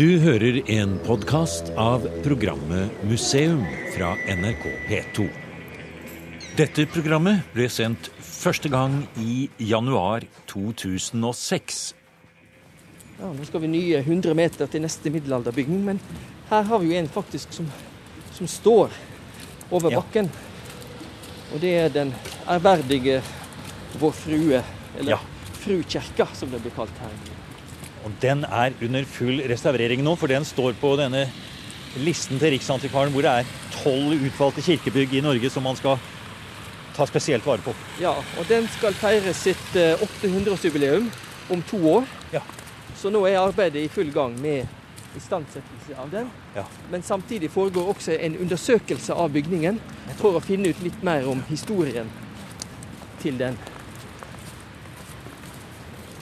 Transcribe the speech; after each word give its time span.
Du 0.00 0.14
hører 0.16 0.62
en 0.72 0.94
podkast 1.04 1.66
av 1.76 2.06
programmet 2.24 3.02
Museum 3.04 3.58
fra 3.92 4.14
NRK 4.32 4.62
P2. 4.88 5.26
Dette 6.56 6.86
programmet 6.88 7.42
ble 7.52 7.66
sendt 7.68 8.08
første 8.24 8.70
gang 8.72 8.94
i 9.20 9.50
januar 9.60 10.24
2006. 10.48 11.82
Ja, 13.18 13.28
nå 13.28 13.44
skal 13.44 13.60
vi 13.66 13.68
nye 13.74 14.00
100 14.00 14.32
meter 14.38 14.70
til 14.72 14.80
neste 14.86 15.12
middelalderbygning, 15.12 15.82
men 15.90 16.00
her 16.48 16.64
har 16.70 16.80
vi 16.80 16.94
jo 16.94 17.02
en 17.02 17.10
faktisk 17.18 17.52
som, 17.58 17.68
som 18.32 18.48
står 18.48 18.96
over 19.68 19.92
Ja. 19.92 20.00
bakken. 20.00 20.30
Og 21.52 21.60
det 21.60 21.74
er 21.82 21.92
den 21.92 22.14
ærverdige 22.48 23.20
Vår 24.00 24.16
Frue, 24.16 24.64
eller 24.96 25.12
Ja. 25.12 25.20
Frukirka, 25.60 26.26
som 26.32 26.48
det 26.48 26.62
blir 26.64 26.72
kalt 26.72 27.04
her. 27.04 27.29
Og 28.04 28.12
den 28.22 28.44
er 28.44 28.76
under 28.80 29.04
full 29.04 29.42
restaurering 29.50 30.02
nå, 30.04 30.14
for 30.16 30.32
den 30.32 30.46
står 30.48 30.76
på 30.80 30.94
denne 31.00 31.26
listen 32.00 32.38
til 32.38 32.54
Riksantikvaren 32.54 33.12
hvor 33.12 33.26
det 33.26 33.32
er 33.40 33.52
tolv 33.80 34.14
utvalgte 34.14 34.62
kirkebygg 34.62 35.16
i 35.18 35.22
Norge 35.24 35.50
som 35.50 35.64
man 35.66 35.78
skal 35.78 35.98
ta 36.96 37.06
spesielt 37.06 37.46
vare 37.46 37.62
på. 37.64 37.74
Ja, 38.00 38.14
og 38.38 38.48
den 38.48 38.68
skal 38.76 38.94
feire 38.98 39.34
sitt 39.36 39.76
eh, 39.78 39.98
800-årsjubileum 40.22 41.08
om 41.50 41.62
to 41.70 41.80
år. 41.96 42.06
Ja. 42.32 42.42
Så 42.98 43.10
nå 43.10 43.24
er 43.26 43.40
arbeidet 43.40 43.84
i 43.84 43.90
full 43.92 44.12
gang 44.14 44.36
med 44.40 44.68
istandsettelse 45.16 45.96
av 45.98 46.10
den. 46.12 46.30
Ja. 46.54 46.64
Men 46.90 47.02
samtidig 47.02 47.50
foregår 47.50 47.90
også 47.94 48.14
en 48.18 48.36
undersøkelse 48.44 49.14
av 49.14 49.32
bygningen 49.34 49.80
for 50.20 50.38
å 50.38 50.44
finne 50.44 50.70
ut 50.70 50.82
litt 50.84 51.02
mer 51.06 51.26
om 51.30 51.42
historien 51.48 52.10
til 53.22 53.38
den. 53.40 53.58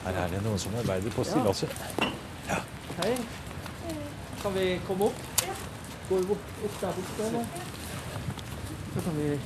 Her 0.03 0.15
er 0.23 0.27
det 0.31 0.41
noen 0.45 0.59
som 0.59 0.75
arbeider 0.79 1.11
på 1.13 1.23
stillaset. 1.27 1.71
Hei. 2.99 3.13
Kan 4.41 4.53
vi 4.55 4.65
komme 4.87 5.09
opp? 5.09 5.19
Går 6.09 6.23
vi 6.23 6.35
opp 6.35 6.79
der 6.81 6.93
borte, 6.97 7.27
eller? 7.27 7.45
Så 8.93 9.01
kan 9.05 9.17
vi 9.17 9.39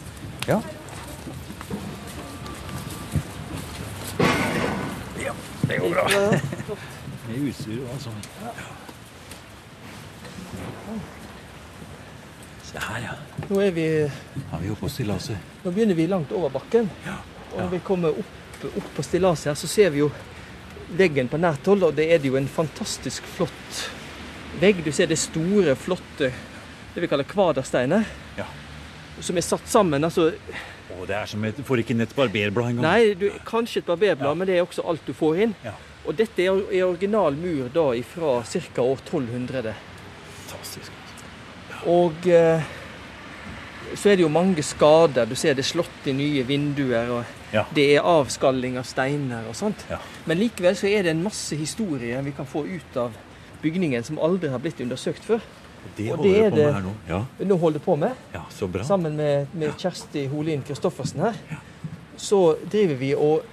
Ja. 0.47 0.59
Ja, 5.23 5.33
Det 5.67 5.77
går 5.79 5.89
bra. 5.89 6.07
Ja, 6.11 6.29
Med 7.27 7.47
utstyr 7.49 7.83
og 7.83 7.89
alt 7.93 8.01
sånt. 8.01 8.29
Se 12.63 12.79
her, 12.79 12.99
ja. 13.03 13.13
Nå 13.49 13.59
er 13.61 13.71
vi 13.71 13.87
Har 14.51 14.59
vi 14.59 14.69
oppe 14.69 14.81
på 14.81 14.89
stillaset. 14.89 15.37
Nå 15.63 15.71
begynner 15.71 15.95
vi 15.95 16.07
langt 16.07 16.31
over 16.31 16.49
bakken. 16.49 16.89
Og 17.53 17.59
når 17.61 17.67
vi 17.69 17.79
kommer 17.79 18.09
opp, 18.09 18.65
opp 18.77 18.95
på 18.95 19.03
stillaset 19.03 19.45
her, 19.51 19.53
så 19.55 19.67
ser 19.67 19.89
vi 19.89 19.99
jo 20.03 20.11
veggen 20.97 21.29
på 21.31 21.39
nært 21.41 21.65
hold. 21.69 21.83
Og 21.89 21.95
det 21.97 22.09
er 22.13 22.21
det 22.21 22.31
jo 22.31 22.37
en 22.39 22.47
fantastisk 22.49 23.25
flott 23.35 23.83
vegg. 24.61 24.83
Du 24.85 24.91
ser 24.91 25.09
det 25.11 25.19
store, 25.21 25.75
flotte 25.79 26.31
det 26.93 27.01
vi 27.01 27.09
kaller 27.09 27.25
kvadersteiner. 27.27 28.05
Ja. 28.37 28.45
Som 29.21 29.37
er 29.37 29.45
satt 29.45 29.67
sammen. 29.69 30.03
altså 30.03 30.31
Å, 30.93 31.05
det 31.09 31.15
er 31.17 31.25
som 31.29 31.43
et 31.45 31.57
Får 31.65 31.81
ikke 31.81 31.95
inn 31.95 32.05
et 32.05 32.13
barberblad 32.15 32.73
engang. 32.73 32.85
Nei, 32.85 33.13
du, 33.17 33.27
kanskje 33.47 33.81
et 33.81 33.89
barberblad, 33.89 34.29
Ja. 34.29 34.33
men 34.37 34.47
det 34.49 34.57
er 34.57 34.65
også 34.65 34.85
alt 34.89 35.05
du 35.05 35.13
får 35.17 35.41
inn. 35.47 35.55
Ja. 35.65 35.73
Og 36.05 36.17
dette 36.19 36.43
er, 36.43 36.63
er 36.73 36.83
original 36.85 37.33
mur 37.39 37.69
da 37.73 37.87
fra 38.03 38.41
ca. 38.43 38.81
år 38.83 38.99
1200. 39.05 39.73
Fantastisk. 40.49 40.91
Og 41.89 42.27
eh, 42.27 42.61
så 43.95 44.09
er 44.09 44.17
det 44.17 44.23
jo 44.25 44.29
mange 44.31 44.63
skader. 44.63 45.25
Du 45.29 45.35
ser 45.35 45.55
det 45.55 45.63
er 45.65 45.71
slått 45.71 46.07
i 46.07 46.13
nye 46.15 46.43
vinduer. 46.47 47.09
og 47.09 47.23
Ja. 47.53 47.65
Det 47.75 47.85
er 47.95 48.01
avskalling 48.01 48.77
av 48.81 48.83
steiner 48.89 49.45
og 49.49 49.55
sånt. 49.55 49.83
Ja. 49.89 49.99
Men 50.25 50.39
likevel 50.41 50.75
så 50.75 50.87
er 50.89 51.03
det 51.05 51.11
en 51.13 51.23
masse 51.23 51.55
historie 51.55 52.21
vi 52.25 52.31
kan 52.35 52.45
få 52.49 52.65
ut 52.65 52.97
av 52.97 53.13
bygningen 53.61 54.03
som 54.03 54.17
aldri 54.19 54.49
har 54.49 54.59
blitt 54.59 54.81
undersøkt 54.81 55.23
før. 55.23 55.39
Det 55.97 56.11
Og 56.13 56.23
det 56.23 56.37
er 56.45 56.49
det- 56.49 56.73
her 56.73 56.81
nå. 56.81 56.93
Ja, 57.07 57.25
Nå 57.45 57.57
holder 57.59 57.79
på 57.79 57.95
med, 57.99 58.11
ja 58.33 58.41
så 58.49 58.67
bra. 58.71 58.83
sammen 58.83 59.15
med, 59.17 59.47
med 59.53 59.73
Kjersti 59.77 60.27
Holin 60.31 60.63
Kristoffersen 60.63 61.19
her, 61.19 61.33
så 62.17 62.55
driver 62.71 62.95
vi 62.95 63.13
og 63.15 63.43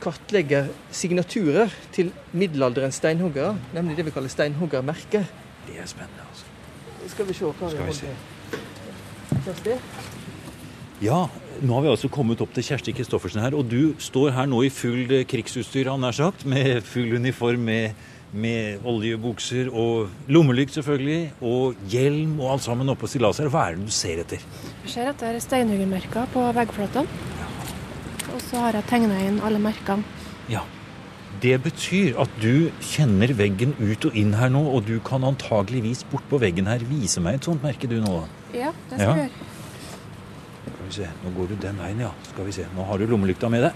kartlegger 0.00 0.68
signaturer 0.90 1.68
til 1.92 2.12
middelalderens 2.32 2.94
steinhoggere. 2.94 3.56
nemlig 3.74 3.96
det 3.96 4.04
vi 4.06 4.10
kaller 4.10 4.28
steinhoggermerker. 4.28 5.24
Det 5.66 5.76
er 5.78 5.86
spennende, 5.86 6.24
altså. 6.30 6.44
Skal 7.08 7.26
vi 7.26 7.32
se 7.34 7.44
hva 7.44 7.52
vi 7.66 7.70
Skal 7.70 7.86
vi 7.86 7.92
se. 7.92 8.06
Kjersti? 9.44 9.78
Ja, 11.02 11.26
nå 11.60 11.74
har 11.76 11.82
vi 11.84 11.90
altså 11.92 12.08
kommet 12.12 12.40
opp 12.44 12.52
til 12.56 12.64
Kjersti 12.64 12.92
Kristoffersen 12.96 13.42
her, 13.44 13.54
og 13.58 13.66
du 13.68 13.92
står 14.00 14.32
her 14.36 14.48
nå 14.48 14.62
i 14.66 14.70
full 14.72 15.10
eh, 15.12 15.26
krigsutstyr, 15.28 15.90
han 15.92 16.00
nær 16.04 16.16
sagt, 16.16 16.46
med 16.48 16.80
full 16.88 17.12
uniform, 17.18 17.66
med, 17.68 17.98
med 18.32 18.84
oljebukser 18.88 19.68
og 19.72 20.08
lommelykt 20.32 20.76
selvfølgelig, 20.78 21.20
og 21.44 21.76
hjelm 21.92 22.38
og 22.40 22.54
alt 22.56 22.64
sammen 22.68 22.92
oppå 22.94 23.10
stillaset. 23.10 23.50
Hva 23.52 23.66
er 23.70 23.76
det 23.80 23.88
du 23.90 23.94
ser 23.94 24.22
etter? 24.24 24.44
Jeg 24.86 24.94
ser 24.94 25.12
etter 25.12 25.40
steinhuggermerker 25.44 26.30
på 26.34 26.46
veggflatene. 26.56 27.22
Og 28.30 28.42
så 28.46 28.60
har 28.64 28.78
jeg 28.78 28.86
tegna 28.90 29.16
inn 29.26 29.40
alle 29.44 29.58
merkene. 29.62 30.06
Ja, 30.50 30.62
det 31.42 31.56
betyr 31.64 32.16
at 32.22 32.32
du 32.42 32.70
kjenner 32.84 33.32
veggen 33.36 33.74
ut 33.80 34.04
og 34.08 34.16
inn 34.18 34.32
her 34.38 34.50
nå, 34.52 34.62
og 34.70 34.86
du 34.88 34.96
kan 35.04 35.24
antageligvis 35.28 36.04
bort 36.12 36.26
på 36.30 36.40
veggen 36.42 36.68
her 36.70 36.82
vise 36.88 37.20
meg 37.24 37.40
et 37.40 37.48
sånt 37.50 37.62
merke 37.64 37.90
du 37.90 37.98
nå. 38.02 38.22
Ja, 38.54 38.72
det 38.90 38.96
skal 39.00 39.06
Ja. 39.08 39.14
gjøre. 39.26 39.46
Vi 40.90 40.96
se, 40.98 41.08
nå 41.24 41.30
går 41.36 41.52
du 41.52 41.58
den 41.62 41.76
veien, 41.78 42.00
ja. 42.02 42.10
Skal 42.32 42.48
vi 42.48 42.52
se, 42.56 42.64
nå 42.74 42.84
har 42.88 42.98
du 42.98 43.06
lommelykta 43.06 43.48
med 43.52 43.62
deg. 43.62 43.72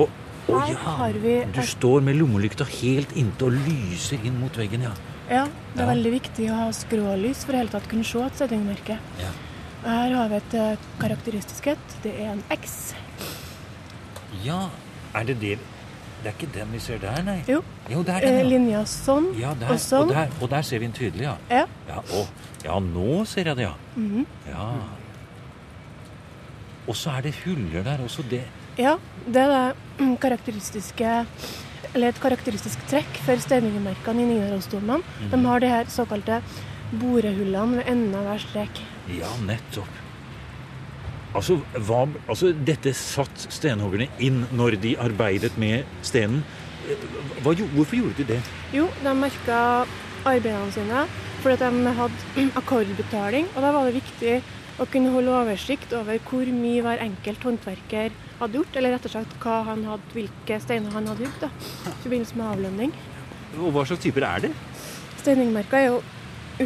Og, 0.00 0.08
å 0.48 0.60
ja, 0.70 1.08
du 1.52 1.60
står 1.66 2.00
med 2.06 2.16
lommelykta 2.16 2.64
helt 2.70 3.12
inntil 3.18 3.50
og 3.50 3.58
lyser 3.66 4.22
inn 4.24 4.38
mot 4.40 4.56
veggen, 4.56 4.86
ja. 4.88 4.94
Ja, 5.28 5.42
det 5.74 5.82
er 5.82 5.84
Ja. 5.84 5.90
veldig 5.92 6.12
viktig 6.14 6.46
å 6.50 6.54
ha 6.62 6.68
skrålys 6.72 7.44
for 7.44 7.52
i 7.52 7.58
hele 7.60 7.68
tatt 7.68 7.88
kunne 7.90 8.04
se 8.06 8.18
et 8.24 8.32
steinhuggermerke. 8.38 8.98
Ja. 9.20 9.30
Og 9.84 9.90
Her 9.90 10.14
har 10.16 10.28
vi 10.28 10.36
et 10.36 10.54
eh, 10.54 10.76
karakteristisk 10.98 11.66
et. 11.74 11.96
Det 12.02 12.12
er 12.20 12.30
en 12.32 12.42
X. 12.50 12.94
Ja, 14.44 14.68
er 15.14 15.24
det 15.24 15.36
det? 15.40 15.58
Det 16.22 16.30
er 16.32 16.34
ikke 16.38 16.52
den 16.54 16.72
vi 16.72 16.78
ser 16.82 16.98
der, 17.02 17.22
nei? 17.26 17.42
Jo. 17.46 17.60
Jo, 17.90 18.02
der 18.02 18.16
er 18.16 18.24
Eh, 18.24 18.30
den, 18.30 18.38
ja. 18.38 18.48
linja 18.48 18.84
sånn 18.88 19.28
Ja, 19.38 19.52
der, 19.54 19.68
og 19.74 19.78
sånn. 19.78 20.08
og 20.08 20.14
der, 20.14 20.28
og 20.40 20.48
der 20.50 20.62
ser 20.62 20.78
vi 20.78 20.86
den 20.86 20.94
tydelig, 20.96 21.22
ja. 21.28 21.36
Ja. 21.50 21.66
Ja, 21.88 22.00
å, 22.14 22.26
ja, 22.64 22.78
nå 22.80 23.24
ser 23.26 23.44
jeg 23.44 23.56
det, 23.56 23.62
ja. 23.68 23.74
Mhm. 23.96 24.26
Ja. 24.48 24.70
Og 26.86 26.96
så 26.96 27.16
er 27.16 27.26
det 27.26 27.34
huller 27.44 27.82
der 27.86 28.02
også, 28.04 28.22
det. 28.30 28.44
ja, 28.78 28.96
det 29.26 29.42
er 29.42 29.74
det 29.98 30.18
karakteristiske 30.24 31.12
eller 31.96 32.12
et 32.12 32.18
karakteristisk 32.20 32.82
trekk 32.90 33.20
for 33.24 33.40
steiningemerkene 33.40 34.22
i 34.22 34.26
Nidarosdomen. 34.28 35.04
Mm. 35.20 35.30
De 35.32 35.38
har 35.46 35.62
de 35.62 35.70
her 35.70 35.88
såkalte 35.88 36.40
borehullene 37.00 37.80
ved 37.80 37.88
enden 37.90 38.14
av 38.18 38.26
hver 38.28 38.42
strek. 38.42 38.82
Ja, 39.16 39.30
nettopp. 39.46 40.02
Altså, 41.36 41.58
hva, 41.88 42.04
altså, 42.28 42.52
dette 42.68 42.92
satt 42.96 43.46
stenhuggerne 43.52 44.08
inn 44.24 44.44
når 44.56 44.78
de 44.82 44.94
arbeidet 45.00 45.56
med 45.60 45.88
stenen. 46.06 46.44
Hva, 47.42 47.54
hvorfor 47.74 47.96
gjorde 47.98 48.20
de 48.20 48.28
det? 48.34 48.40
Jo, 48.76 48.86
de 49.02 49.14
merka 49.16 49.60
arbeidene 50.26 50.72
sine 50.74 51.06
fordi 51.42 51.56
de 51.62 51.96
hadde 52.00 52.46
akkordbetaling. 52.60 53.48
Og 53.54 53.64
da 53.64 53.72
var 53.74 53.88
det 53.88 53.98
viktig 54.00 54.38
å 54.76 54.86
kunne 54.92 55.12
holde 55.14 55.32
oversikt 55.32 55.92
over 55.96 56.18
hvor 56.28 56.48
mye 56.52 56.82
hver 56.84 57.02
enkelt 57.04 57.44
håndverker 57.48 58.16
hadde 58.40 58.58
gjort, 58.58 58.76
eller 58.76 58.96
rett 58.96 59.06
og 59.08 59.14
slett 59.14 59.36
hva 59.40 59.60
han 59.70 59.84
hadde, 59.88 60.12
hvilke 60.12 60.58
steiner 60.60 60.92
han 60.92 61.08
hadde 61.08 61.28
hugd 61.28 61.46
i 61.48 61.94
forbindelse 62.02 62.36
med 62.36 62.50
avlønning. 62.50 62.92
Og 63.56 63.70
hva 63.72 63.86
slags 63.88 64.04
typer 64.04 64.26
er 64.28 64.46
det? 64.46 64.52
Steiningmerker 65.22 65.78
er 65.78 65.86
jo 65.88 66.02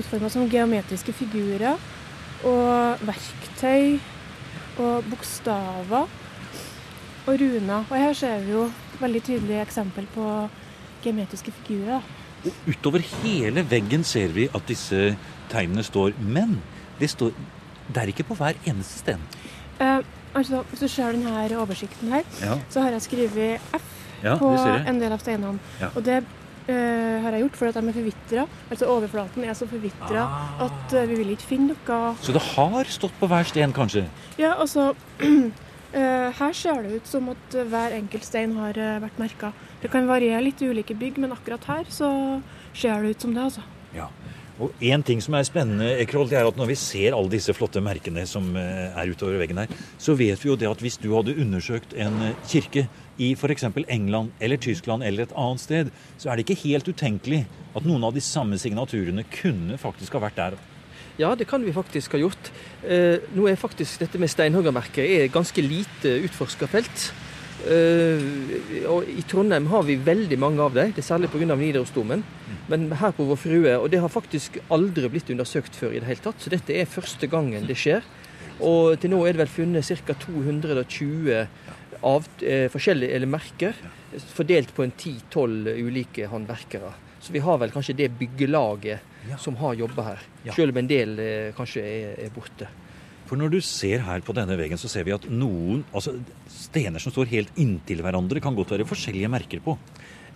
utforma 0.00 0.31
som 0.32 0.48
geometriske 0.50 1.15
figurer 1.15 1.78
og 2.47 3.04
verktøy 3.06 4.00
og 4.81 5.06
bokstaver 5.10 6.09
og 7.27 7.41
runer. 7.41 7.84
Og 7.84 7.94
her 7.97 8.16
ser 8.16 8.42
vi 8.44 8.56
jo 8.56 8.66
veldig 9.00 9.22
tydelig 9.27 9.60
eksempel 9.62 10.09
på 10.15 10.27
geometriske 11.04 11.54
figurer. 11.60 12.03
Og 12.41 12.71
utover 12.72 13.04
hele 13.21 13.65
veggen 13.68 14.04
ser 14.04 14.33
vi 14.34 14.48
at 14.54 14.66
disse 14.68 15.15
tegnene 15.53 15.84
står. 15.84 16.16
Men 16.21 16.59
det, 17.01 17.10
står, 17.12 17.34
det 17.95 18.03
er 18.03 18.13
ikke 18.13 18.27
på 18.31 18.37
hver 18.39 18.59
eneste 18.71 19.03
sten. 19.03 19.22
Uh, 19.81 20.01
altså, 20.34 20.63
Hvis 20.71 20.81
du 20.84 20.89
ser 20.89 21.13
denne 21.16 21.47
oversikten 21.60 22.13
her, 22.13 22.27
Ja, 22.42 22.59
så 22.69 22.84
har 22.84 22.91
jeg 22.97 23.03
skrevet 23.09 23.72
F 23.77 23.97
ja 24.22 24.37
på 24.37 24.51
en 24.53 25.01
del 25.01 25.13
av 25.13 25.22
steinene. 25.22 25.59
Ja. 25.81 25.89
Og 25.97 26.04
det 26.04 26.19
uh, 26.21 27.22
har 27.25 27.33
jeg 27.33 27.47
gjort 27.47 27.57
fordi 27.57 27.71
at 27.72 27.78
de 27.81 27.89
er 27.89 27.97
forvitra. 27.97 28.47
Altså 28.71 28.91
overflaten 28.92 29.45
er 29.45 29.54
så 29.57 29.66
forvitra 29.66 30.27
Ah. 30.27 30.66
at 30.66 30.92
uh, 30.92 31.09
vi 31.09 31.15
vil 31.22 31.31
ikke 31.33 31.48
finne 31.54 31.72
noe 31.72 32.15
Så 32.21 32.33
det 32.37 32.42
har 32.42 32.84
stått 32.84 33.16
på 33.21 33.27
hver 33.27 33.48
sten, 33.48 33.72
kanskje? 33.72 34.04
Ja, 34.39 34.54
altså 34.60 34.95
eh, 35.93 36.31
Her 36.39 36.53
ser 36.53 36.83
det 36.83 37.01
ut 37.01 37.07
som 37.10 37.28
at 37.33 37.54
eh, 37.57 37.66
hver 37.69 37.97
enkelt 37.97 38.27
stein 38.27 38.54
har 38.59 38.78
eh, 38.78 38.98
vært 39.03 39.19
merka. 39.21 39.53
Det 39.83 39.91
kan 39.93 40.09
variere 40.09 40.43
litt 40.45 40.63
i 40.63 40.69
ulike 40.71 40.95
bygg, 40.98 41.19
men 41.22 41.33
akkurat 41.34 41.65
her 41.71 41.89
så 41.91 42.10
ser 42.75 43.03
det 43.03 43.16
ut 43.16 43.27
som 43.27 43.34
det, 43.34 43.43
altså. 43.48 43.65
Ja. 43.97 44.09
Og 44.60 44.83
en 44.84 45.03
ting 45.07 45.22
som 45.24 45.34
er 45.36 45.47
spennende, 45.48 45.89
Ekroll, 46.03 46.28
det 46.28 46.36
er 46.36 46.48
at 46.48 46.59
når 46.60 46.68
vi 46.68 46.77
ser 46.77 47.15
alle 47.16 47.33
disse 47.33 47.54
flotte 47.57 47.80
merkene 47.80 48.27
som 48.28 48.51
eh, 48.60 48.91
er 48.92 49.12
utover 49.12 49.39
veggen 49.41 49.62
her, 49.62 49.71
så 49.97 50.12
vet 50.18 50.42
vi 50.42 50.51
jo 50.51 50.57
det 50.60 50.68
at 50.68 50.83
hvis 50.84 50.98
du 51.01 51.09
hadde 51.15 51.36
undersøkt 51.41 51.95
en 51.97 52.18
eh, 52.27 52.34
kirke 52.51 52.84
i 53.21 53.33
f.eks. 53.33 53.65
England 53.89 54.34
eller 54.41 54.60
Tyskland 54.60 55.07
eller 55.07 55.24
et 55.24 55.33
annet 55.33 55.65
sted, 55.65 55.95
så 56.21 56.28
er 56.28 56.36
det 56.36 56.45
ikke 56.45 56.60
helt 56.66 56.92
utenkelig 56.92 57.47
at 57.72 57.89
noen 57.89 58.04
av 58.04 58.12
de 58.16 58.24
samme 58.24 58.60
signaturene 58.60 59.24
kunne 59.33 59.80
faktisk 59.80 60.18
ha 60.18 60.24
vært 60.27 60.41
der. 60.42 60.60
Ja, 61.21 61.33
det 61.36 61.48
kan 61.48 61.65
vi 61.65 61.72
faktisk 61.72 62.12
ha 62.16 62.21
gjort. 62.21 62.53
Eh, 62.84 63.16
nå 63.36 63.48
er 63.48 63.60
faktisk 63.60 64.04
dette 64.04 64.21
med 64.21 64.33
steinhoggermerker 64.33 65.28
ganske 65.33 65.65
lite 65.65 66.18
utforska 66.28 66.68
felt. 66.68 67.10
Uh, 67.60 68.86
og 68.89 69.09
I 69.10 69.22
Trondheim 69.28 69.66
har 69.68 69.84
vi 69.84 69.98
veldig 70.01 70.39
mange 70.41 70.62
av 70.65 70.77
dem, 70.77 70.95
det 70.97 71.03
er 71.03 71.07
særlig 71.07 71.28
pga. 71.33 71.53
Nidarosdomen. 71.53 72.24
Men 72.71 72.86
her 73.01 73.12
på 73.16 73.27
Vår 73.27 73.39
Frue, 73.41 73.74
og 73.77 73.91
det 73.92 74.01
har 74.01 74.12
faktisk 74.12 74.60
aldri 74.72 75.10
blitt 75.10 75.30
undersøkt 75.33 75.77
før 75.77 75.95
i 75.95 76.01
det 76.01 76.09
hele 76.09 76.24
tatt. 76.24 76.41
Så 76.41 76.53
dette 76.53 76.74
er 76.77 76.89
første 76.89 77.28
gangen 77.30 77.66
det 77.68 77.77
skjer. 77.78 78.07
Og 78.60 78.98
til 79.01 79.12
nå 79.12 79.21
er 79.24 79.34
det 79.34 79.42
vel 79.42 79.53
funnet 79.53 79.89
ca. 80.07 80.15
220 80.24 81.47
av, 82.07 82.27
eh, 82.41 82.68
forskjellige 82.72 83.15
eller 83.16 83.27
merker, 83.27 83.77
fordelt 84.34 84.74
på 84.74 84.84
en 84.84 84.92
10-12 84.92 85.74
ulike 85.80 86.27
håndverkere. 86.27 86.92
Så 87.21 87.33
vi 87.33 87.42
har 87.45 87.59
vel 87.60 87.72
kanskje 87.72 87.97
det 87.97 88.10
byggelaget 88.18 89.01
ja. 89.28 89.36
som 89.36 89.57
har 89.60 89.74
jobba 89.74 90.03
her. 90.03 90.22
Ja. 90.45 90.54
Selv 90.57 90.72
om 90.72 90.80
en 90.80 90.89
del 90.89 91.18
eh, 91.18 91.51
kanskje 91.57 91.84
er, 91.84 92.15
er 92.24 92.33
borte. 92.34 92.68
For 93.28 93.39
når 93.39 93.53
du 93.53 93.60
ser 93.62 94.03
her 94.03 94.22
på 94.27 94.34
denne 94.34 94.57
veggen, 94.59 94.80
så 94.80 94.89
ser 94.91 95.04
vi 95.07 95.15
at 95.15 95.28
noen 95.30 95.84
altså 95.95 96.16
stener 96.71 97.03
som 97.03 97.13
står 97.13 97.31
helt 97.34 97.61
inntil 97.61 98.03
hverandre, 98.05 98.43
kan 98.43 98.57
godt 98.57 98.77
være 98.77 98.89
forskjellige 98.89 99.31
merker 99.33 99.63
på. 99.65 99.77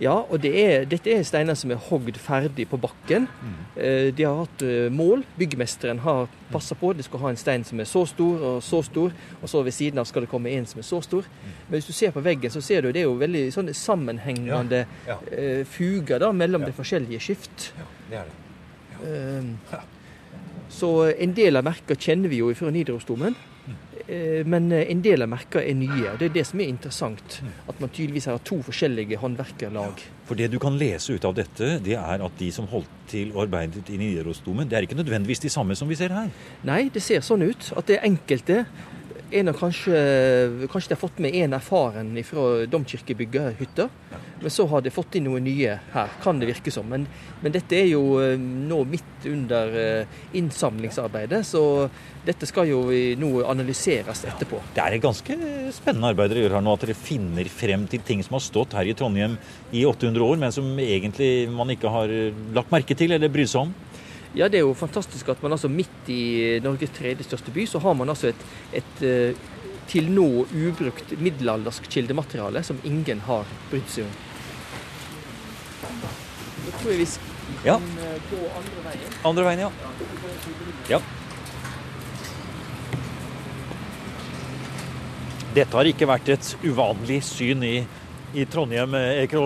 Ja, 0.02 0.14
og 0.26 0.40
det 0.42 0.50
er, 0.58 0.86
dette 0.90 1.12
er 1.12 1.22
steiner 1.26 1.54
som 1.54 1.70
er 1.70 1.78
hogd 1.78 2.16
ferdig 2.18 2.66
på 2.66 2.78
bakken. 2.82 3.28
Mm. 3.30 3.52
Eh, 3.78 4.08
de 4.16 4.26
har 4.26 4.40
hatt 4.40 4.64
eh, 4.66 4.88
mål. 4.90 5.22
Byggmesteren 5.38 6.00
har 6.02 6.26
passa 6.50 6.74
på. 6.78 6.90
De 6.98 7.06
skal 7.06 7.22
ha 7.22 7.30
en 7.30 7.38
stein 7.38 7.66
som 7.66 7.78
er 7.78 7.86
så 7.86 8.02
stor 8.10 8.42
og 8.48 8.58
så 8.66 8.82
stor, 8.86 9.14
og 9.40 9.50
så 9.50 9.62
ved 9.62 9.76
siden 9.76 10.02
av 10.02 10.08
skal 10.10 10.26
det 10.26 10.32
komme 10.32 10.50
en 10.50 10.66
som 10.66 10.82
er 10.82 10.88
så 10.88 10.98
stor. 11.04 11.28
Mm. 11.30 11.54
Men 11.68 11.78
hvis 11.78 11.90
du 11.90 11.94
ser 11.94 12.14
på 12.16 12.24
veggen, 12.26 12.50
så 12.50 12.62
ser 12.64 12.82
du 12.82 12.90
det 12.90 13.04
er 13.04 13.06
jo 13.06 13.14
veldig 13.22 13.46
sånn 13.54 13.70
sammenhengende 13.70 14.82
ja, 14.82 15.14
ja. 15.14 15.18
Eh, 15.30 15.62
fuger 15.62 16.22
da, 16.26 16.32
mellom 16.34 16.66
ja. 16.66 16.72
de 16.72 16.78
forskjellige 16.80 17.22
skift. 17.28 17.70
Ja, 17.78 17.90
det 18.10 18.22
er 18.24 18.32
det. 18.32 18.40
Ja. 19.70 19.84
Så 20.74 20.88
en 21.12 21.34
del 21.36 21.58
av 21.58 21.66
merka 21.66 21.94
kjenner 21.94 22.32
vi 22.32 22.40
jo 22.42 22.50
fra 22.58 22.70
Nidarosdomen. 22.74 23.36
Eh, 24.08 24.42
men 24.46 24.68
en 24.72 25.02
del 25.04 25.24
av 25.24 25.30
merkene 25.32 25.64
er 25.64 25.78
nye. 25.78 26.10
og 26.12 26.18
Det 26.20 26.28
er 26.30 26.34
det 26.34 26.46
som 26.46 26.60
er 26.60 26.72
interessant. 26.72 27.38
At 27.68 27.80
man 27.80 27.90
tydeligvis 27.90 28.28
har 28.28 28.42
to 28.44 28.60
forskjellige 28.62 29.16
håndverkerlag. 29.20 30.02
For 30.28 30.34
det 30.34 30.50
du 30.52 30.58
kan 30.58 30.76
lese 30.80 31.16
ut 31.16 31.24
av 31.24 31.34
dette, 31.36 31.78
det 31.84 31.96
er 31.96 32.24
at 32.24 32.38
de 32.38 32.50
som 32.52 32.68
holdt 32.68 32.90
til 33.08 33.32
og 33.34 33.44
arbeidet 33.46 33.88
i 33.92 34.00
Nidarosdomen, 34.00 34.68
det 34.68 34.78
er 34.78 34.86
ikke 34.86 34.98
nødvendigvis 35.00 35.44
de 35.44 35.52
samme 35.52 35.76
som 35.76 35.88
vi 35.88 35.98
ser 36.00 36.12
her? 36.12 36.30
Nei, 36.64 36.88
det 36.92 37.02
ser 37.04 37.24
sånn 37.24 37.44
ut. 37.44 37.72
At 37.76 37.88
det 37.88 37.98
er 37.98 38.08
enkelte 38.08 38.64
en 39.30 39.48
av 39.48 39.56
kanskje, 39.58 39.98
kanskje 40.72 40.88
de 40.88 40.94
har 40.94 41.00
fått 41.00 41.18
med 41.22 41.34
en 41.34 41.56
erfaren 41.56 42.10
fra 42.24 42.66
domkirkebygget-hytta. 42.70 43.88
Men 44.40 44.50
så 44.50 44.66
har 44.68 44.82
de 44.84 44.92
fått 44.92 45.16
inn 45.16 45.24
noe 45.28 45.40
nye 45.40 45.78
her, 45.94 46.16
kan 46.22 46.40
det 46.40 46.50
virke 46.50 46.72
som. 46.74 46.86
Men, 46.90 47.06
men 47.40 47.54
dette 47.54 47.78
er 47.78 47.86
jo 47.88 48.18
eh, 48.20 48.34
nå 48.38 48.82
midt 48.88 49.28
under 49.30 49.76
eh, 49.80 50.18
innsamlingsarbeidet, 50.36 51.40
så 51.48 51.62
dette 52.26 52.48
skal 52.48 52.68
jo 52.68 52.82
nå 53.20 53.30
analyseres 53.48 54.24
etterpå. 54.28 54.60
Det 54.76 54.84
er 54.84 54.96
et 54.96 55.04
ganske 55.04 55.38
spennende 55.76 56.12
arbeid 56.12 56.32
dere 56.32 56.44
gjør 56.44 56.58
her 56.58 56.66
nå, 56.66 56.76
at 56.76 56.84
dere 56.84 56.98
finner 56.98 57.48
frem 57.52 57.88
til 57.90 58.04
ting 58.04 58.22
som 58.24 58.36
har 58.38 58.44
stått 58.44 58.76
her 58.76 58.88
i 58.88 58.96
Trondheim 58.96 59.38
i 59.72 59.86
800 59.88 60.28
år, 60.28 60.38
men 60.44 60.54
som 60.54 60.68
egentlig 60.80 61.48
man 61.52 61.72
ikke 61.72 61.92
har 61.92 62.12
lagt 62.56 62.72
merke 62.74 62.96
til 62.98 63.16
eller 63.16 63.32
brydd 63.32 63.52
seg 63.54 63.66
om. 63.66 63.74
Ja, 64.34 64.48
det 64.50 64.58
er 64.58 64.64
jo 64.64 64.74
fantastisk 64.74 65.28
at 65.30 65.42
man 65.44 65.54
altså 65.54 65.70
midt 65.70 66.08
i 66.10 66.58
Norges 66.62 66.90
tredje 66.96 67.26
største 67.26 67.54
by, 67.54 67.68
så 67.70 67.78
har 67.78 67.94
man 67.94 68.10
altså 68.10 68.32
et, 68.32 68.46
et 68.80 69.04
eh, 69.06 69.44
til 69.90 70.08
nå 70.10 70.26
ubrukt 70.48 71.14
middelaldersk 71.20 71.86
kildemateriale 71.92 72.64
som 72.66 72.80
ingen 72.88 73.20
har 73.28 73.46
brydd 73.70 73.86
seg 73.92 74.08
om. 74.08 74.16
Nå 76.64 76.74
tror 76.80 76.90
jeg 76.90 77.02
vi 77.04 77.08
skal 77.12 77.34
ja. 77.64 77.76
Gå 78.30 78.40
andre 78.58 78.82
veien. 78.88 79.14
Andre 79.28 79.44
veien, 79.46 79.62
ja. 79.64 79.70
ja. 80.96 81.00
Dette 85.54 85.78
har 85.78 85.86
ikke 85.86 86.08
vært 86.10 86.32
et 86.34 86.50
uvanlig 86.64 87.20
syn 87.22 87.62
i, 87.62 87.76
i 88.34 88.46
Trondheim, 88.50 88.96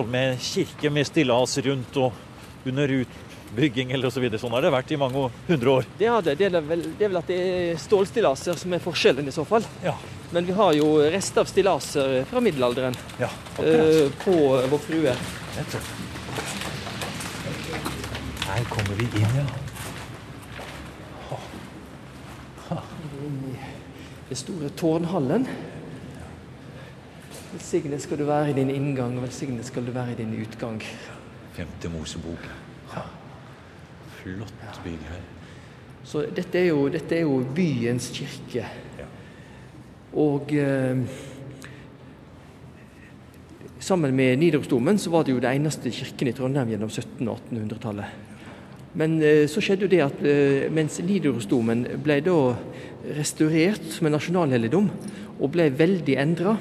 med 0.09 0.41
kirke 0.41 0.89
med 0.89 1.05
stillas 1.05 1.59
rundt 1.67 1.99
og 2.01 2.65
under 2.65 2.99
ut 3.03 3.28
bygging 3.55 3.91
eller 3.91 4.07
osv. 4.07 4.25
Så 4.31 4.41
sånn 4.43 4.53
har 4.55 4.65
det 4.65 4.71
vært 4.73 4.91
i 4.93 4.99
mange 4.99 5.27
hundre 5.47 5.75
år. 5.79 5.89
Det 5.97 6.09
har 6.09 6.25
det. 6.25 6.35
Det 6.39 6.49
er 6.49 6.61
vel, 6.61 6.83
det 6.97 7.05
er 7.05 7.11
vel 7.11 7.21
at 7.21 7.29
det 7.31 7.39
er 7.39 7.79
stålstillaser 7.81 8.59
som 8.59 8.73
er 8.75 8.83
forskjellen 8.83 9.27
i 9.27 9.33
så 9.35 9.45
fall. 9.47 9.65
Ja. 9.83 9.95
Men 10.31 10.45
vi 10.45 10.53
har 10.57 10.75
jo 10.77 10.91
rester 11.09 11.41
av 11.41 11.49
stillaser 11.49 12.19
fra 12.29 12.43
middelalderen 12.43 12.93
ja, 13.17 13.29
uh, 13.57 14.11
på 14.21 14.35
Vår 14.69 14.83
Frue. 14.83 15.15
Her 18.49 18.69
kommer 18.69 19.01
vi 19.01 19.09
inn, 19.09 19.35
ja. 19.39 19.47
Den 24.29 24.37
store 24.37 24.69
tårnhallen. 24.77 25.47
Velsignet 27.49 28.05
skal 28.05 28.21
du 28.21 28.27
være 28.29 28.51
i 28.51 28.57
din 28.61 28.69
inngang, 28.69 29.17
og 29.17 29.25
velsignet 29.25 29.65
skal 29.65 29.87
du 29.87 29.93
være 29.95 30.13
i 30.13 30.19
din 30.21 30.35
utgang. 30.37 30.77
Femte 31.57 31.89
Mosebok 31.89 32.68
flott 34.19 34.81
bygg 34.83 35.09
her. 35.09 35.25
Så 36.03 36.23
dette 36.33 36.61
er 36.61 36.71
jo, 36.71 36.87
dette 36.91 37.17
er 37.17 37.25
jo 37.27 37.41
byens 37.55 38.09
kirke. 38.15 38.63
Ja. 38.99 39.07
Og 40.19 40.53
eh, 40.57 41.03
sammen 43.79 44.15
med 44.15 44.39
Nidarosdomen 44.41 44.97
så 44.97 45.11
var 45.13 45.25
det 45.25 45.35
jo 45.35 45.43
det 45.43 45.51
eneste 45.53 45.91
kirken 45.93 46.31
i 46.31 46.33
Trondheim 46.35 46.73
gjennom 46.73 46.89
1700- 46.89 47.29
og 47.29 47.45
1800-tallet. 47.51 48.25
Men 48.97 49.19
eh, 49.21 49.45
så 49.51 49.61
skjedde 49.61 49.85
jo 49.85 49.91
det 49.91 50.01
at 50.05 50.23
eh, 50.25 50.65
mens 50.73 50.97
Nidarosdomen 51.05 51.85
ble 52.01 52.19
da 52.25 52.39
restaurert 53.19 53.85
som 53.93 54.09
en 54.09 54.17
nasjonalhelligdom 54.17 54.89
og 55.39 55.51
ble 55.53 55.69
veldig 55.71 56.17
endra, 56.19 56.57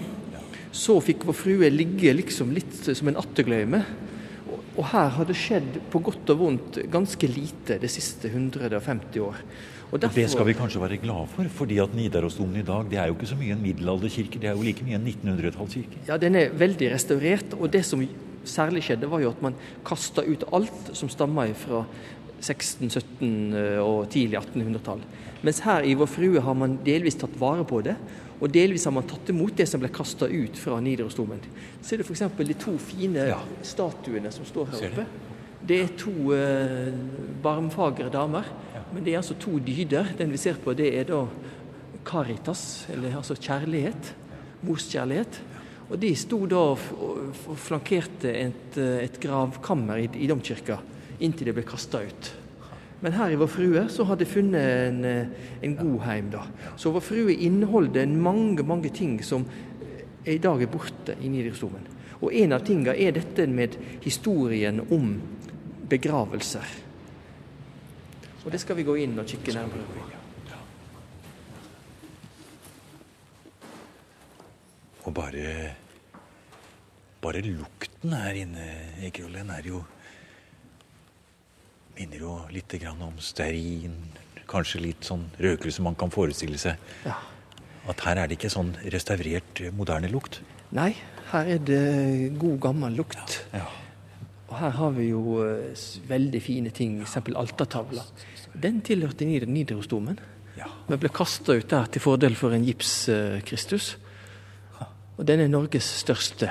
så 0.73 0.99
fikk 1.03 1.25
Vår 1.27 1.35
Frue 1.35 1.71
ligge 1.73 2.13
liksom 2.15 2.53
litt 2.55 2.77
som 2.85 3.09
en 3.11 3.19
attegløyme. 3.19 3.81
Og 4.79 4.87
her 4.93 5.11
har 5.17 5.27
det 5.27 5.35
skjedd 5.35 5.81
på 5.91 6.01
godt 6.07 6.31
og 6.31 6.39
vondt 6.39 6.79
ganske 6.93 7.31
lite 7.31 7.81
de 7.83 7.91
siste 7.91 8.31
150 8.31 9.19
år. 9.25 9.41
Og 9.89 10.01
derfor... 10.01 10.21
Det 10.21 10.31
skal 10.31 10.47
vi 10.47 10.55
kanskje 10.55 10.83
være 10.83 11.01
glad 11.03 11.31
for, 11.33 11.49
fordi 11.61 11.81
at 11.83 11.95
Nidarosdomen 11.97 12.61
i 12.61 12.67
dag 12.67 12.87
det 12.91 13.01
er 13.01 13.09
jo 13.11 13.17
ikke 13.17 13.31
så 13.31 13.39
mye 13.41 13.57
en 13.57 13.65
middelalderkirke, 13.65 14.39
det 14.39 14.51
er 14.51 14.55
jo 14.59 14.67
like 14.67 14.85
mye 14.87 14.99
en 15.01 15.09
1900-tallskirke. 15.09 16.03
Ja, 16.11 16.19
den 16.21 16.37
er 16.39 16.53
veldig 16.55 16.93
restaurert, 16.93 17.57
og 17.57 17.73
det 17.73 17.83
som 17.89 18.05
særlig 18.49 18.85
skjedde, 18.87 19.11
var 19.11 19.25
jo 19.25 19.33
at 19.33 19.43
man 19.43 19.57
kasta 19.89 20.23
ut 20.29 20.45
alt 20.55 20.93
som 20.97 21.11
stamma 21.13 21.49
fra 21.59 21.83
16-, 22.39 22.93
17- 23.01 23.81
og 23.83 24.07
tidlig 24.13 24.39
1800-tall. 24.45 25.03
Mens 25.43 25.63
her 25.65 25.87
i 25.89 25.97
Vår 25.99 26.11
Frue 26.11 26.43
har 26.45 26.57
man 26.59 26.79
delvis 26.87 27.19
tatt 27.19 27.35
vare 27.41 27.65
på 27.67 27.81
det, 27.87 27.97
og 28.39 28.53
delvis 28.55 28.85
har 28.87 28.95
man 28.95 29.07
tatt 29.09 29.33
imot 29.33 29.57
det 29.59 29.67
som 29.67 29.83
ble 29.83 29.91
kasta 29.93 30.29
ut 30.31 30.59
fra 30.61 30.79
Nidarosdomen. 30.83 31.41
Ser 31.83 31.99
du 31.99 32.07
f.eks. 32.07 32.23
de 32.39 32.57
to 32.59 32.77
fine 32.83 33.27
ja. 33.33 33.41
statuene 33.67 34.31
som 34.35 34.47
står 34.47 34.71
her 34.75 34.87
oppe. 34.91 35.07
Det 35.69 35.79
er 35.83 35.95
to 35.99 36.15
eh, 36.37 36.93
barmfagre 37.43 38.13
damer, 38.15 38.47
ja. 38.77 38.85
men 38.93 39.05
det 39.05 39.13
er 39.13 39.21
altså 39.21 39.35
to 39.43 39.59
dyder. 39.59 40.15
Den 40.19 40.31
vi 40.31 40.39
ser 40.41 40.61
på, 40.63 40.73
det 40.79 40.93
er 41.01 41.09
da 41.11 41.25
caritas, 42.07 42.87
eller 42.95 43.19
altså 43.19 43.37
kjærlighet. 43.37 44.13
Morskjærlighet. 44.65 45.41
Og 45.89 45.99
de 46.01 46.13
sto 46.19 46.39
da 46.49 46.63
og 46.71 47.59
flankerte 47.59 48.31
et, 48.31 48.79
eh, 48.79 49.03
et 49.09 49.19
gravkammer 49.21 50.05
i, 50.05 50.09
i 50.23 50.31
domkirka 50.31 50.79
inntil 51.19 51.51
det 51.51 51.57
ble 51.57 51.67
kasta 51.67 52.03
ut. 52.07 52.31
Men 53.01 53.15
her 53.15 53.31
i 53.31 53.39
Vår 53.39 53.47
Frue 53.47 53.85
så 53.89 54.05
har 54.05 54.19
de 54.19 54.27
funnet 54.27 54.89
en, 54.89 55.05
eh, 55.05 55.27
en 55.63 55.77
god 55.77 56.01
heim. 56.01 56.31
da. 56.31 56.43
Så 56.77 56.91
Vår 56.91 57.01
Frue 57.01 57.35
inneholder 57.35 58.07
mange 58.07 58.63
mange 58.63 58.89
ting 58.89 59.25
som 59.25 59.47
i 60.27 60.39
dag 60.39 60.63
er 60.63 60.67
borte 60.67 61.17
i 61.23 61.29
Nidarosdomen. 61.29 61.87
Og 62.21 62.35
en 62.35 62.53
av 62.53 62.65
tingene 62.67 62.97
er 62.99 63.13
dette 63.13 63.47
med 63.47 63.77
historien 64.03 64.81
om 64.91 65.21
begravelser. 65.89 66.67
Og 68.45 68.53
det 68.53 68.61
skal 68.61 68.77
vi 68.77 68.83
gå 68.83 68.97
inn 68.97 69.19
og 69.19 69.27
kikke 69.27 69.55
nærmere 69.55 69.87
på. 69.87 70.05
Og 75.09 75.15
bare, 75.15 75.71
bare 77.23 77.41
lukten 77.41 78.13
her 78.13 78.37
inne, 78.37 78.67
Ekerollen, 79.07 79.51
er 79.51 79.63
jo 79.65 79.83
minner 81.99 82.23
jo 82.23 82.37
litt 82.55 82.75
om 82.89 83.19
stearin. 83.19 83.97
Kanskje 84.49 84.81
litt 84.81 85.05
sånn 85.05 85.27
røkelse 85.39 85.83
man 85.85 85.95
kan 85.99 86.11
forestille 86.11 86.57
seg. 86.59 86.79
Ja. 87.05 87.17
At 87.89 88.01
her 88.07 88.17
er 88.23 88.29
det 88.29 88.39
ikke 88.39 88.51
sånn 88.53 88.75
restaurert, 88.93 89.61
moderne 89.77 90.09
lukt. 90.09 90.41
Nei, 90.77 90.95
her 91.33 91.47
er 91.55 91.59
det 91.59 92.39
god, 92.39 92.59
gammel 92.61 92.97
lukt. 92.97 93.43
Ja. 93.53 93.65
Ja. 93.65 93.69
Og 94.49 94.57
her 94.57 94.71
har 94.79 94.93
vi 94.97 95.11
jo 95.11 95.23
eh, 95.45 95.77
veldig 96.09 96.41
fine 96.41 96.71
ting, 96.73 97.03
f.eks. 97.05 97.35
altertavla. 97.37 98.05
Den 98.57 98.81
tilhørte 98.81 99.27
Nidarosdomen, 99.29 100.19
Ja. 100.57 100.67
men 100.89 100.99
ble 100.99 101.09
kasta 101.13 101.53
ut 101.61 101.69
der 101.71 101.87
til 101.93 102.01
fordel 102.03 102.35
for 102.35 102.51
en 102.57 102.65
gips-Kristus. 102.65 103.97
Og 105.19 105.27
den 105.27 105.41
er 105.45 105.49
Norges 105.53 105.85
største 106.01 106.49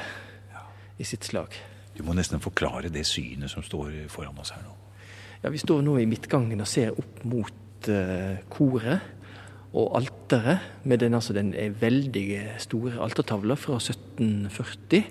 i 0.99 1.03
sitt 1.03 1.25
slag. 1.25 1.55
Du 1.97 2.03
må 2.05 2.13
nesten 2.13 2.39
forklare 2.39 2.91
det 2.93 3.05
synet 3.09 3.49
som 3.49 3.63
står 3.65 4.05
foran 4.13 4.37
oss 4.37 4.51
her 4.53 4.61
nå. 4.61 4.75
Ja, 5.44 5.51
Vi 5.53 5.62
står 5.62 5.84
nå 5.86 5.98
i 6.01 6.08
midtgangen 6.10 6.62
og 6.63 6.70
ser 6.70 6.98
opp 6.98 7.22
mot 7.27 7.89
eh, 7.91 8.39
koret 8.50 9.13
og 9.77 9.94
alteret, 10.00 10.63
med 10.88 11.01
den, 11.03 11.13
altså, 11.13 11.36
den 11.36 11.51
er 11.53 11.75
veldig 11.75 12.58
store 12.63 12.98
altertavla 13.03 13.58
fra 13.60 13.77
1740. 13.77 15.03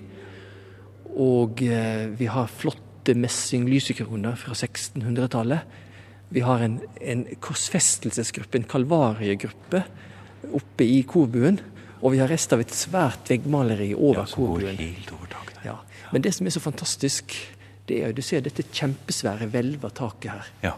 Og 1.17 1.61
eh, 1.63 2.07
vi 2.17 2.27
har 2.29 2.49
flotte 2.51 3.15
messing-lysekroner 3.15 4.35
fra 4.35 4.57
1600-tallet. 4.57 5.77
Vi 6.35 6.43
har 6.43 6.65
en, 6.65 6.81
en 6.99 7.23
korsfestelsesgruppe, 7.39 8.59
en 8.59 8.67
kalvariegruppe, 8.67 9.83
oppe 10.57 10.83
i 10.87 10.99
korbuen. 11.07 11.61
Og 12.01 12.13
vi 12.13 12.19
har 12.21 12.29
rester 12.29 12.57
av 12.57 12.65
et 12.65 12.75
svært 12.75 13.31
veggmaleri 13.31 13.93
over 13.95 14.25
Ja, 14.25 14.31
korbuen. 14.35 14.81
Ja. 15.63 15.79
Men 16.11 16.25
det 16.25 16.35
som 16.35 16.49
er 16.49 16.53
så 16.53 16.61
fantastisk, 16.61 17.33
det 17.87 18.01
er 18.03 18.13
du 18.15 18.21
ser 18.25 18.41
dette 18.45 18.63
kjempesvære 18.63 19.47
hvelva 19.53 19.89
taket 19.95 20.31
her. 20.33 20.47
Ja. 20.63 20.73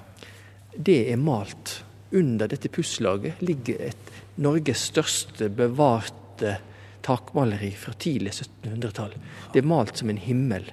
Det 0.77 0.99
er 1.11 1.17
malt. 1.21 1.79
Under 2.11 2.47
dette 2.49 2.69
pusslaget 2.73 3.41
ligger 3.45 3.81
et 3.89 4.11
Norges 4.41 4.87
største 4.89 5.49
bevarte 5.53 6.55
takmaleri 7.05 7.69
fra 7.77 7.93
tidlig 8.01 8.31
1700-tall. 8.33 9.13
Det 9.53 9.61
er 9.61 9.67
malt 9.69 9.97
som 9.99 10.09
en 10.09 10.17
himmel. 10.21 10.65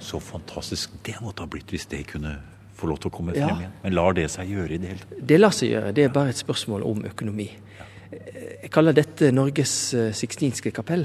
Så 0.00 0.20
fantastisk 0.22 0.94
det 1.04 1.16
måtte 1.20 1.42
ha 1.44 1.50
blitt 1.50 1.72
hvis 1.74 1.88
det 1.90 2.04
kunne 2.12 2.36
få 2.78 2.86
lov 2.86 3.00
til 3.02 3.10
å 3.10 3.14
komme 3.18 3.34
Ja. 3.36 3.48
frem 3.48 3.60
igjen. 3.64 3.72
Men 3.82 3.94
lar 3.98 4.12
det 4.14 4.28
seg 4.30 4.48
gjøre 4.52 4.70
i 4.70 4.78
det 4.78 4.88
hele 4.92 5.00
tatt? 5.04 5.26
Det 5.26 5.38
lar 5.40 5.50
seg 5.56 5.72
gjøre, 5.72 5.92
det 5.94 6.04
er 6.04 6.12
bare 6.14 6.28
et 6.30 6.38
spørsmål 6.40 6.84
om 6.86 7.04
økonomi. 7.04 7.48
Jeg 8.62 8.70
kaller 8.70 8.92
dette 8.96 9.32
Norges 9.34 9.72
eh, 9.94 10.12
sixtinske 10.16 10.70
kapell. 10.72 11.04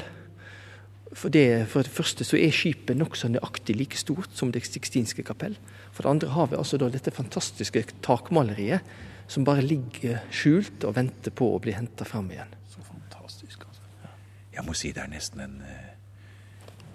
For 1.13 1.29
det, 1.29 1.67
for 1.69 1.85
det 1.85 1.93
første 1.93 2.25
så 2.25 2.37
er 2.39 2.53
skipet 2.55 2.97
nokså 2.97 3.29
nøyaktig 3.29 3.75
like 3.77 3.97
stort 3.99 4.33
som 4.33 4.51
det 4.51 4.63
sixtinske 4.65 5.25
kapell. 5.25 5.55
For 5.93 6.05
det 6.05 6.13
andre 6.15 6.33
har 6.33 6.49
vi 6.49 6.57
altså 6.57 6.79
da 6.81 6.89
dette 6.89 7.13
fantastiske 7.13 7.85
takmaleriet 8.05 8.81
som 9.29 9.45
bare 9.45 9.63
ligger 9.63 10.23
skjult 10.33 10.83
og 10.87 10.97
venter 10.97 11.33
på 11.33 11.53
å 11.53 11.59
bli 11.61 11.75
henta 11.77 12.05
fram 12.07 12.31
igjen. 12.33 12.49
Så 12.69 12.81
fantastisk, 12.85 13.65
altså. 13.67 14.09
Jeg 14.53 14.65
må 14.65 14.75
si 14.77 14.91
det 14.93 15.05
er 15.05 15.13
nesten 15.13 15.43
en 15.45 15.61
eh, 15.65 15.93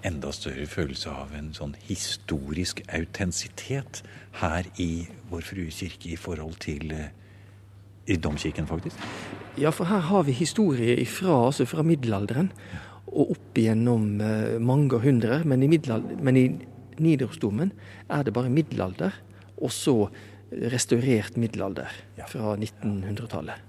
enda 0.08 0.32
større 0.34 0.66
følelse 0.70 1.14
av 1.14 1.32
en 1.38 1.52
sånn 1.56 1.74
historisk 1.88 2.82
autentisitet 2.94 4.02
her 4.42 4.68
i 4.82 5.08
Vår 5.30 5.46
Frue 5.46 5.72
kirke 5.74 6.12
i 6.12 6.20
forhold 6.20 6.58
til 6.62 6.92
eh, 6.94 7.08
i 8.08 8.16
domkirken, 8.16 8.66
faktisk. 8.66 8.96
Ja, 9.58 9.70
for 9.74 9.84
her 9.90 10.00
har 10.08 10.22
vi 10.24 10.32
historie 10.32 10.94
ifra, 11.00 11.34
altså 11.46 11.66
fra 11.68 11.82
middelalderen 11.84 12.52
og 13.08 13.34
opp 13.34 13.58
igjennom 13.60 14.20
eh, 14.24 14.56
mange 14.60 15.00
hundre. 15.02 15.40
Men 15.48 15.64
i, 15.64 15.70
men 16.22 16.38
i 16.38 16.46
Nidarosdomen 16.98 17.72
er 18.10 18.26
det 18.26 18.34
bare 18.36 18.52
middelalder, 18.52 19.14
og 19.58 19.72
så 19.74 19.96
restaurert 20.72 21.36
middelalder 21.40 21.92
fra 22.30 22.54
1900-tallet. 22.56 23.64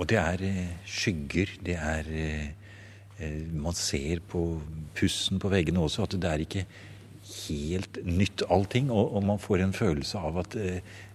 Og 0.00 0.08
det 0.08 0.16
er 0.20 0.44
eh, 0.46 0.76
skygger, 0.88 1.58
det 1.66 1.76
er 1.76 2.06
eh, 2.14 2.48
Man 3.52 3.76
ser 3.76 4.22
på 4.24 4.62
pussen 4.96 5.36
på 5.36 5.50
veggene 5.52 5.82
også 5.84 6.06
at 6.06 6.14
det 6.16 6.28
er 6.30 6.40
ikke 6.40 6.62
helt 7.50 7.98
nytt 8.06 8.46
allting. 8.48 8.88
Og, 8.88 9.18
man 9.22 9.38
får 9.38 9.60
en 9.60 9.76
følelse 9.76 10.18
av 10.18 10.38
at 10.40 10.56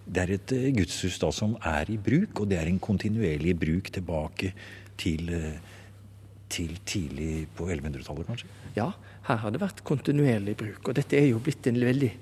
det 0.06 0.22
er 0.22 0.32
et 0.36 0.52
gudshus 0.76 1.18
da 1.18 1.32
som 1.34 1.56
er 1.66 1.90
i 1.90 1.98
bruk, 1.98 2.38
og 2.38 2.50
det 2.50 2.60
er 2.60 2.70
en 2.70 2.78
kontinuerlig 2.82 3.56
bruk 3.58 3.90
tilbake 3.90 4.52
til, 5.00 5.32
eh, 5.34 5.58
til 6.52 6.76
tidlig 6.86 7.46
på 7.56 7.66
1100-tallet, 7.68 8.26
kanskje. 8.28 8.50
Ja, 8.76 8.90
her 9.26 9.40
har 9.42 9.52
det 9.52 9.62
vært 9.62 9.82
kontinuerlig 9.86 10.56
bruk. 10.58 10.88
Og 10.88 10.98
dette 10.98 11.18
er 11.18 11.30
jo 11.30 11.40
blitt 11.42 11.66
en 11.66 11.80
veldig 11.82 12.12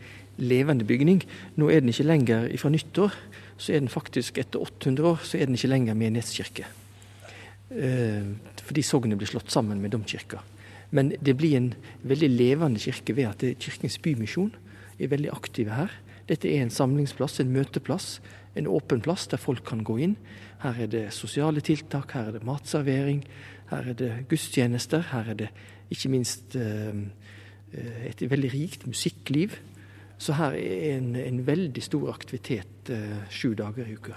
levende 0.44 0.86
bygning. 0.88 1.22
Nå 1.60 1.68
er 1.70 1.82
den 1.82 1.92
ikke 1.92 2.06
lenger 2.08 2.48
fra 2.60 2.72
nyttår, 2.72 3.18
så 3.58 3.74
er 3.74 3.84
den 3.84 3.92
faktisk 3.92 4.40
etter 4.40 4.62
800 4.62 5.10
år 5.12 5.20
så 5.22 5.38
er 5.38 5.48
den 5.48 5.58
ikke 5.58 5.70
lenger 5.70 5.98
menighetskirke. 5.98 6.66
Eh, 7.74 8.32
fordi 8.64 8.84
sognet 8.86 9.20
blir 9.20 9.30
slått 9.30 9.52
sammen 9.54 9.82
med 9.82 9.94
domkirka. 9.94 10.40
Men 10.94 11.12
det 11.20 11.36
blir 11.38 11.56
en 11.58 11.72
veldig 12.06 12.30
levende 12.30 12.80
kirke 12.80 13.16
ved 13.16 13.30
at 13.32 13.44
Kirkens 13.60 13.98
Bymisjon 13.98 14.52
er 14.98 15.10
veldig 15.10 15.32
aktive 15.34 15.74
her. 15.74 15.92
Dette 16.28 16.48
er 16.48 16.62
en 16.62 16.72
samlingsplass, 16.72 17.40
en 17.42 17.52
møteplass, 17.52 18.20
en 18.54 18.70
åpen 18.70 19.02
plass 19.04 19.26
der 19.28 19.42
folk 19.42 19.64
kan 19.66 19.82
gå 19.84 19.98
inn. 20.06 20.14
Her 20.62 20.78
er 20.84 20.88
det 20.88 21.02
sosiale 21.12 21.60
tiltak, 21.64 22.14
her 22.14 22.30
er 22.30 22.38
det 22.38 22.46
matservering, 22.46 23.24
her 23.70 23.90
er 23.92 23.98
det 23.98 24.10
gudstjenester, 24.30 25.06
her 25.12 25.30
er 25.32 25.38
det 25.44 25.50
ikke 25.92 26.10
minst 26.12 26.56
eh, 26.58 27.04
et 28.08 28.24
veldig 28.30 28.52
rikt 28.52 28.86
musikkliv. 28.86 29.56
Så 30.18 30.36
her 30.38 30.54
er 30.56 30.94
en, 30.94 31.14
en 31.18 31.40
veldig 31.46 31.82
stor 31.82 32.12
aktivitet 32.12 32.92
eh, 32.92 33.24
sju 33.34 33.54
dager 33.58 33.88
i 33.88 33.96
uka. 33.98 34.14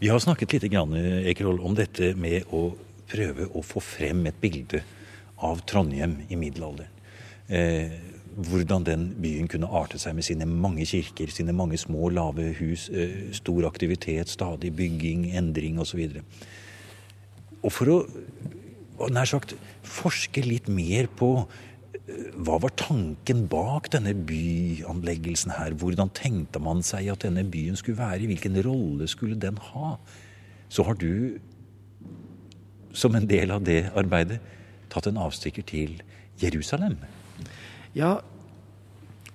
Vi 0.00 0.10
har 0.10 0.20
snakket 0.20 0.56
litt 0.56 0.68
grann, 0.72 0.96
Ekerhold, 0.96 1.62
om 1.62 1.76
dette 1.78 2.14
med 2.18 2.50
å 2.50 2.68
prøve 3.06 3.46
å 3.54 3.62
få 3.62 3.80
frem 3.84 4.26
et 4.26 4.38
bilde 4.42 4.82
av 5.46 5.62
Trondheim 5.68 6.18
i 6.28 6.38
middelalderen. 6.38 6.92
Eh, 7.46 7.92
hvordan 8.36 8.84
den 8.84 9.04
byen 9.22 9.48
kunne 9.48 9.70
arte 9.78 9.98
seg 10.00 10.16
med 10.18 10.26
sine 10.26 10.44
mange 10.48 10.84
kirker, 10.88 11.30
sine 11.32 11.54
mange 11.56 11.78
små, 11.80 12.10
lave 12.12 12.50
hus, 12.58 12.88
eh, 12.90 13.32
stor 13.32 13.68
aktivitet, 13.68 14.28
stadig 14.28 14.74
bygging, 14.76 15.30
endring 15.36 15.78
osv. 15.80 16.02
Og, 16.04 16.22
og 17.62 17.72
for 17.72 17.92
å 17.94 17.98
og 18.98 19.12
nær 19.14 19.28
sagt 19.28 19.56
forske 19.86 20.42
litt 20.44 20.68
mer 20.72 21.08
på 21.18 21.30
eh, 21.42 22.28
hva 22.36 22.58
var 22.62 22.74
tanken 22.80 23.46
bak 23.52 23.90
denne 23.94 24.14
byanleggelsen 24.28 25.56
her? 25.56 25.76
Hvordan 25.78 26.12
tenkte 26.16 26.62
man 26.62 26.84
seg 26.86 27.10
at 27.12 27.26
denne 27.26 27.44
byen 27.50 27.78
skulle 27.78 28.00
være? 28.00 28.28
Hvilken 28.30 28.58
rolle 28.66 29.08
skulle 29.10 29.38
den 29.40 29.60
ha? 29.72 29.96
Så 30.68 30.86
har 30.86 30.98
du, 30.98 31.38
som 32.96 33.14
en 33.14 33.28
del 33.28 33.52
av 33.54 33.66
det 33.66 33.84
arbeidet, 33.94 34.40
tatt 34.90 35.08
en 35.10 35.20
avstikker 35.20 35.66
til 35.66 36.00
Jerusalem. 36.40 36.98
Ja, 37.96 38.16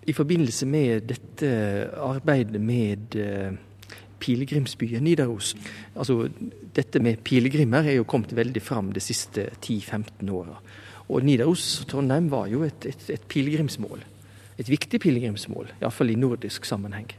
i 0.09 0.13
forbindelse 0.17 0.65
med 0.65 1.07
dette 1.11 1.49
arbeidet 2.01 2.61
med 2.61 3.15
eh, 3.15 3.53
pilegrimsbyen 4.21 5.03
Nidaros 5.03 5.55
Altså, 5.95 6.29
dette 6.75 7.01
med 7.03 7.23
pilegrimer 7.25 7.89
er 7.89 7.99
jo 7.99 8.07
kommet 8.07 8.35
veldig 8.37 8.61
fram 8.63 8.93
de 8.95 9.03
siste 9.03 9.49
10-15 9.59 10.29
åra. 10.31 10.55
Og 11.11 11.25
Nidaros 11.27 11.81
Trondheim 11.89 12.29
var 12.31 12.47
jo 12.51 12.63
et, 12.63 12.85
et, 12.87 13.09
et 13.17 13.25
pilegrimsmål. 13.27 14.05
Et 14.61 14.69
viktig 14.69 15.01
pilegrimsmål, 15.01 15.73
iallfall 15.81 16.13
i 16.13 16.19
nordisk 16.19 16.67
sammenheng. 16.69 17.09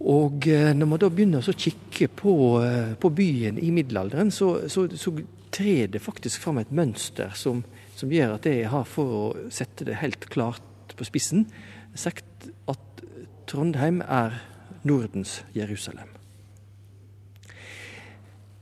Og 0.00 0.46
eh, 0.48 0.72
når 0.72 0.88
man 0.88 1.00
da 1.02 1.10
begynner 1.12 1.44
å 1.44 1.54
kikke 1.54 2.08
på, 2.16 2.34
eh, 2.64 2.94
på 3.00 3.10
byen 3.12 3.60
i 3.60 3.68
middelalderen, 3.74 4.32
så, 4.32 4.54
så, 4.72 4.86
så 4.96 5.12
trer 5.52 5.90
det 5.92 6.00
faktisk 6.02 6.40
fram 6.40 6.60
et 6.62 6.72
mønster 6.72 7.34
som, 7.36 7.62
som 7.98 8.12
gjør 8.12 8.38
at 8.38 8.48
jeg 8.48 8.70
har, 8.72 8.86
for 8.88 9.16
å 9.18 9.24
sette 9.52 9.84
det 9.88 10.00
helt 10.00 10.24
klart 10.32 10.94
på 10.96 11.06
spissen, 11.06 11.44
sagt 11.94 12.48
at 12.70 13.04
Trondheim 13.50 14.00
er 14.06 14.40
Nordens 14.82 15.42
Jerusalem. 15.52 16.08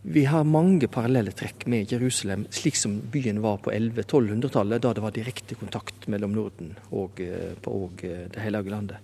Vi 0.03 0.23
har 0.25 0.47
mange 0.47 0.87
parallelle 0.89 1.35
trekk 1.37 1.67
med 1.69 1.91
Jerusalem, 1.93 2.47
slik 2.55 2.79
som 2.79 2.95
byen 3.13 3.43
var 3.45 3.59
på 3.61 3.73
1100-1200-tallet, 3.75 4.81
da 4.81 4.93
det 4.95 5.03
var 5.05 5.13
direkte 5.13 5.59
kontakt 5.59 6.07
mellom 6.09 6.33
Norden 6.33 6.71
og, 6.97 7.21
eh, 7.21 7.53
og 7.67 8.05
eh, 8.07 8.29
Det 8.33 8.41
hellige 8.41 8.71
landet. 8.71 8.97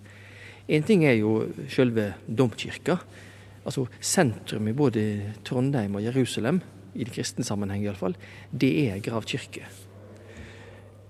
En 0.69 0.83
ting 0.83 1.05
er 1.05 1.19
jo 1.19 1.49
selve 1.69 2.15
domkirka. 2.27 2.97
Altså 3.67 3.87
sentrum 4.01 4.69
i 4.69 4.73
både 4.73 5.35
Trondheim 5.45 5.95
og 5.95 6.03
Jerusalem, 6.07 6.63
i 6.95 7.05
det 7.05 7.13
kristne 7.13 7.45
sammenheng 7.45 7.85
iallfall, 7.85 8.15
det 8.51 8.73
er 8.87 9.03
gravkirke. 9.05 9.67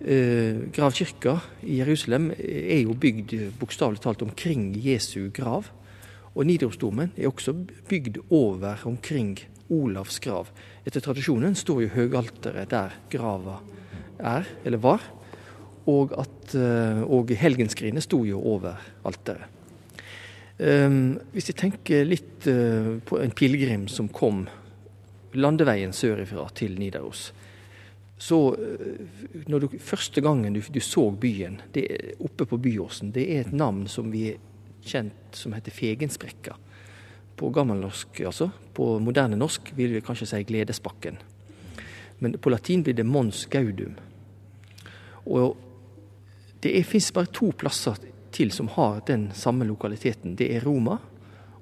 Eh, 0.00 0.73
gravkirka 0.75 1.38
i 1.62 1.78
Jerusalem 1.78 2.32
er 2.34 2.82
jo 2.82 2.99
bygd 2.99 3.37
bokstavelig 3.61 4.02
talt 4.02 4.23
omkring 4.23 4.73
Jesu 4.75 5.30
grav. 5.30 5.70
Og 6.34 6.46
Nidarosdomen 6.48 7.12
er 7.16 7.30
også 7.30 7.54
bygd 7.88 8.18
over 8.34 8.82
omkring 8.88 9.36
Olavs 9.70 10.18
grav. 10.18 10.50
Etter 10.84 11.02
tradisjonen 11.02 11.54
står 11.56 11.84
jo 11.84 11.92
høgalteret 11.94 12.72
der 12.72 12.96
grava 13.12 13.60
er, 14.18 14.48
eller 14.64 14.82
var. 14.82 15.04
Og, 15.90 16.14
at, 16.18 16.54
eh, 16.56 17.02
og 17.02 17.30
helgenskrinet 17.38 18.06
sto 18.06 18.22
jo 18.26 18.40
over 18.40 18.80
alteret. 19.06 19.50
Um, 20.54 21.16
hvis 21.34 21.48
jeg 21.50 21.56
tenker 21.58 22.04
litt 22.06 22.44
uh, 22.46 23.00
på 23.02 23.16
en 23.18 23.32
pilegrim 23.34 23.88
som 23.90 24.06
kom 24.06 24.44
landeveien 25.34 25.90
sørifra 25.90 26.44
til 26.54 26.76
Nidaros. 26.78 27.32
så 28.16 28.54
når 29.50 29.58
du, 29.58 29.68
Første 29.82 30.20
gangen 30.22 30.54
du, 30.54 30.60
du 30.62 30.80
så 30.80 31.10
byen 31.10 31.58
det, 31.74 32.14
oppe 32.22 32.46
på 32.46 32.56
Byåsen, 32.56 33.10
det 33.10 33.26
er 33.34 33.40
et 33.40 33.52
navn 33.52 33.88
som 33.90 34.12
vi 34.12 34.36
kjent 34.84 35.36
som 35.36 35.54
heter 35.56 35.74
Fegensprekka. 35.74 36.56
På 37.36 37.50
gammelnorsk, 37.50 38.20
altså. 38.28 38.50
På 38.74 38.98
moderne 39.02 39.38
norsk 39.38 39.72
vil 39.76 39.96
vi 39.96 40.02
kanskje 40.04 40.28
si 40.30 40.42
Gledesbakken. 40.46 41.18
Men 42.22 42.38
på 42.38 42.52
latin 42.52 42.84
blir 42.86 42.94
det 42.94 43.06
Mons 43.06 43.46
Gaudum. 43.50 43.96
Og 45.24 45.56
det 46.62 46.86
fins 46.86 47.10
bare 47.12 47.32
to 47.32 47.50
plasser 47.56 47.98
til 48.34 48.52
som 48.54 48.68
har 48.76 49.02
den 49.06 49.28
samme 49.36 49.66
lokaliteten. 49.68 50.36
Det 50.38 50.50
er 50.54 50.64
Roma, 50.64 50.98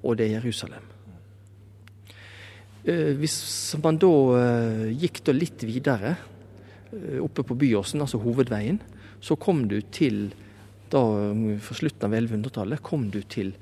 og 0.03 0.17
det 0.17 0.27
er 0.27 0.37
Jerusalem. 0.39 0.89
Eh, 2.83 3.13
hvis 3.15 3.37
man 3.83 3.99
da 3.99 4.13
eh, 4.39 4.87
gikk 4.99 5.21
da 5.23 5.35
litt 5.35 5.63
videre, 5.63 6.15
eh, 6.91 7.19
oppe 7.23 7.45
på 7.47 7.55
Byåsen, 7.55 8.01
altså 8.03 8.19
hovedveien, 8.19 8.81
så 9.23 9.37
kom 9.39 9.67
du 9.71 9.79
til 9.81 10.33
da 10.93 11.03
For 11.65 11.77
slutten 11.77 12.07
av 12.07 12.15
1100-tallet 12.15 12.83
kom 12.85 13.09
du 13.13 13.21
til 13.25 13.53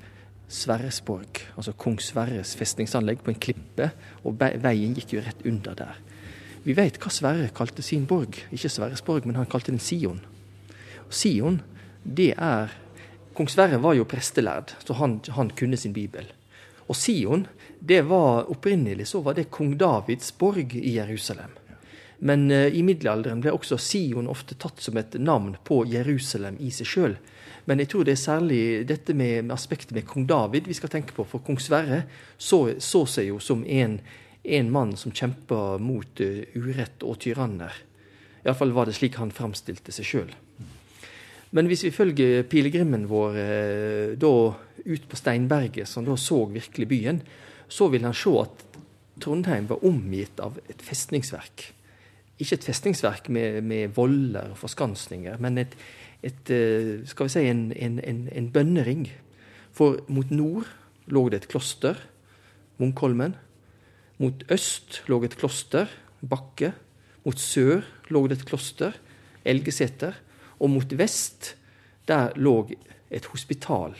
Sverresborg, 0.52 1.40
altså 1.56 1.72
kong 1.80 1.96
Sverres 2.04 2.52
festningsanlegg 2.60 3.22
på 3.24 3.32
en 3.32 3.40
klippe, 3.40 3.88
og 4.28 4.36
veien 4.36 4.92
gikk 4.98 5.14
jo 5.16 5.22
rett 5.24 5.46
under 5.48 5.78
der. 5.78 6.00
Vi 6.62 6.76
vet 6.76 6.98
hva 7.00 7.10
Sverre 7.10 7.48
kalte 7.56 7.82
sin 7.82 8.04
borg. 8.06 8.36
Ikke 8.52 8.70
Sverresborg, 8.70 9.24
men 9.26 9.38
han 9.40 9.48
kalte 9.50 9.72
den 9.72 9.82
Sion. 9.82 10.20
Og 11.08 11.14
Sion, 11.16 11.58
det 12.04 12.34
er 12.36 12.76
Kong 13.32 13.48
Sverre 13.48 13.80
var 13.80 13.96
jo 13.96 14.04
prestelærd, 14.04 14.74
så 14.84 14.94
han, 14.98 15.16
han 15.32 15.50
kunne 15.56 15.78
sin 15.80 15.94
bibel. 15.96 16.26
Og 16.84 16.96
Sion, 16.98 17.46
det 17.80 18.02
var 18.04 18.50
opprinnelig 18.52 19.08
så 19.08 19.22
var 19.24 19.38
det 19.38 19.48
kong 19.50 19.72
Davids 19.80 20.34
borg 20.36 20.74
i 20.76 20.98
Jerusalem. 20.98 21.54
Men 22.22 22.46
uh, 22.50 22.68
i 22.70 22.84
middelalderen 22.86 23.42
ble 23.42 23.54
også 23.54 23.78
Sion 23.82 24.30
ofte 24.30 24.56
tatt 24.58 24.82
som 24.82 24.98
et 25.00 25.16
navn 25.18 25.56
på 25.66 25.82
Jerusalem 25.90 26.58
i 26.62 26.70
seg 26.74 26.88
sjøl. 26.88 27.16
Men 27.66 27.82
jeg 27.82 27.92
tror 27.92 28.06
det 28.06 28.16
er 28.16 28.22
særlig 28.22 28.62
dette 28.88 29.14
med, 29.14 29.44
med, 29.46 29.54
aspektet 29.54 29.94
med 29.94 30.06
kong 30.06 30.26
David 30.30 30.66
vi 30.70 30.76
skal 30.78 30.90
tenke 30.90 31.14
på. 31.14 31.26
For 31.28 31.44
kong 31.46 31.60
Sverre 31.62 32.04
så, 32.38 32.64
så 32.82 33.04
seg 33.10 33.30
jo 33.30 33.38
som 33.42 33.62
en, 33.66 34.00
en 34.42 34.72
mann 34.74 34.96
som 34.98 35.14
kjempa 35.14 35.78
mot 35.82 36.22
uh, 36.22 36.42
urett 36.58 37.06
og 37.06 37.20
tyranner. 37.22 37.74
Iallfall 38.42 38.74
var 38.74 38.88
det 38.88 38.96
slik 38.98 39.20
han 39.22 39.34
framstilte 39.34 39.94
seg 39.94 40.08
sjøl. 40.08 40.32
Men 41.52 41.68
hvis 41.68 41.84
vi 41.84 41.92
følger 41.92 42.46
pilegrimen 42.48 43.04
vår 43.10 43.34
eh, 43.36 44.12
da 44.16 44.32
ut 44.86 45.04
på 45.08 45.18
Steinberget, 45.18 45.88
som 45.88 46.06
da 46.06 46.16
så 46.16 46.46
virkelig 46.48 46.88
byen, 46.88 47.20
så 47.68 47.90
vil 47.92 48.06
han 48.08 48.16
se 48.16 48.32
at 48.40 48.64
Trondheim 49.20 49.68
var 49.68 49.84
omgitt 49.84 50.40
av 50.40 50.56
et 50.72 50.80
festningsverk. 50.82 51.66
Ikke 52.40 52.56
et 52.58 52.64
festningsverk 52.64 53.28
med, 53.28 53.60
med 53.62 53.92
voller 53.96 54.52
og 54.52 54.58
forskansninger, 54.58 55.36
men 55.42 55.58
et, 55.62 55.76
et 56.22 56.50
eh, 56.50 57.02
skal 57.06 57.28
vi 57.28 57.34
si, 57.34 57.44
en, 57.50 57.66
en, 57.76 57.98
en, 58.00 58.22
en, 58.32 58.50
bønnering. 58.52 59.06
For 59.72 60.00
mot 60.08 60.30
nord 60.30 60.68
lå 61.12 61.28
det 61.28 61.42
et 61.42 61.48
kloster, 61.52 62.00
Munkholmen. 62.80 63.36
Mot 64.18 64.44
øst 64.50 65.02
lå 65.08 65.20
et 65.24 65.36
kloster, 65.38 65.90
Bakke. 66.22 66.72
Mot 67.24 67.38
sør 67.38 67.84
lå 68.10 68.26
det 68.26 68.40
et 68.40 68.46
kloster, 68.48 68.96
Elgeseter. 69.44 70.16
Og 70.58 70.70
mot 70.70 70.98
vest, 70.98 71.56
der 72.08 72.32
lå 72.36 72.56
et 73.10 73.26
hospital 73.30 73.94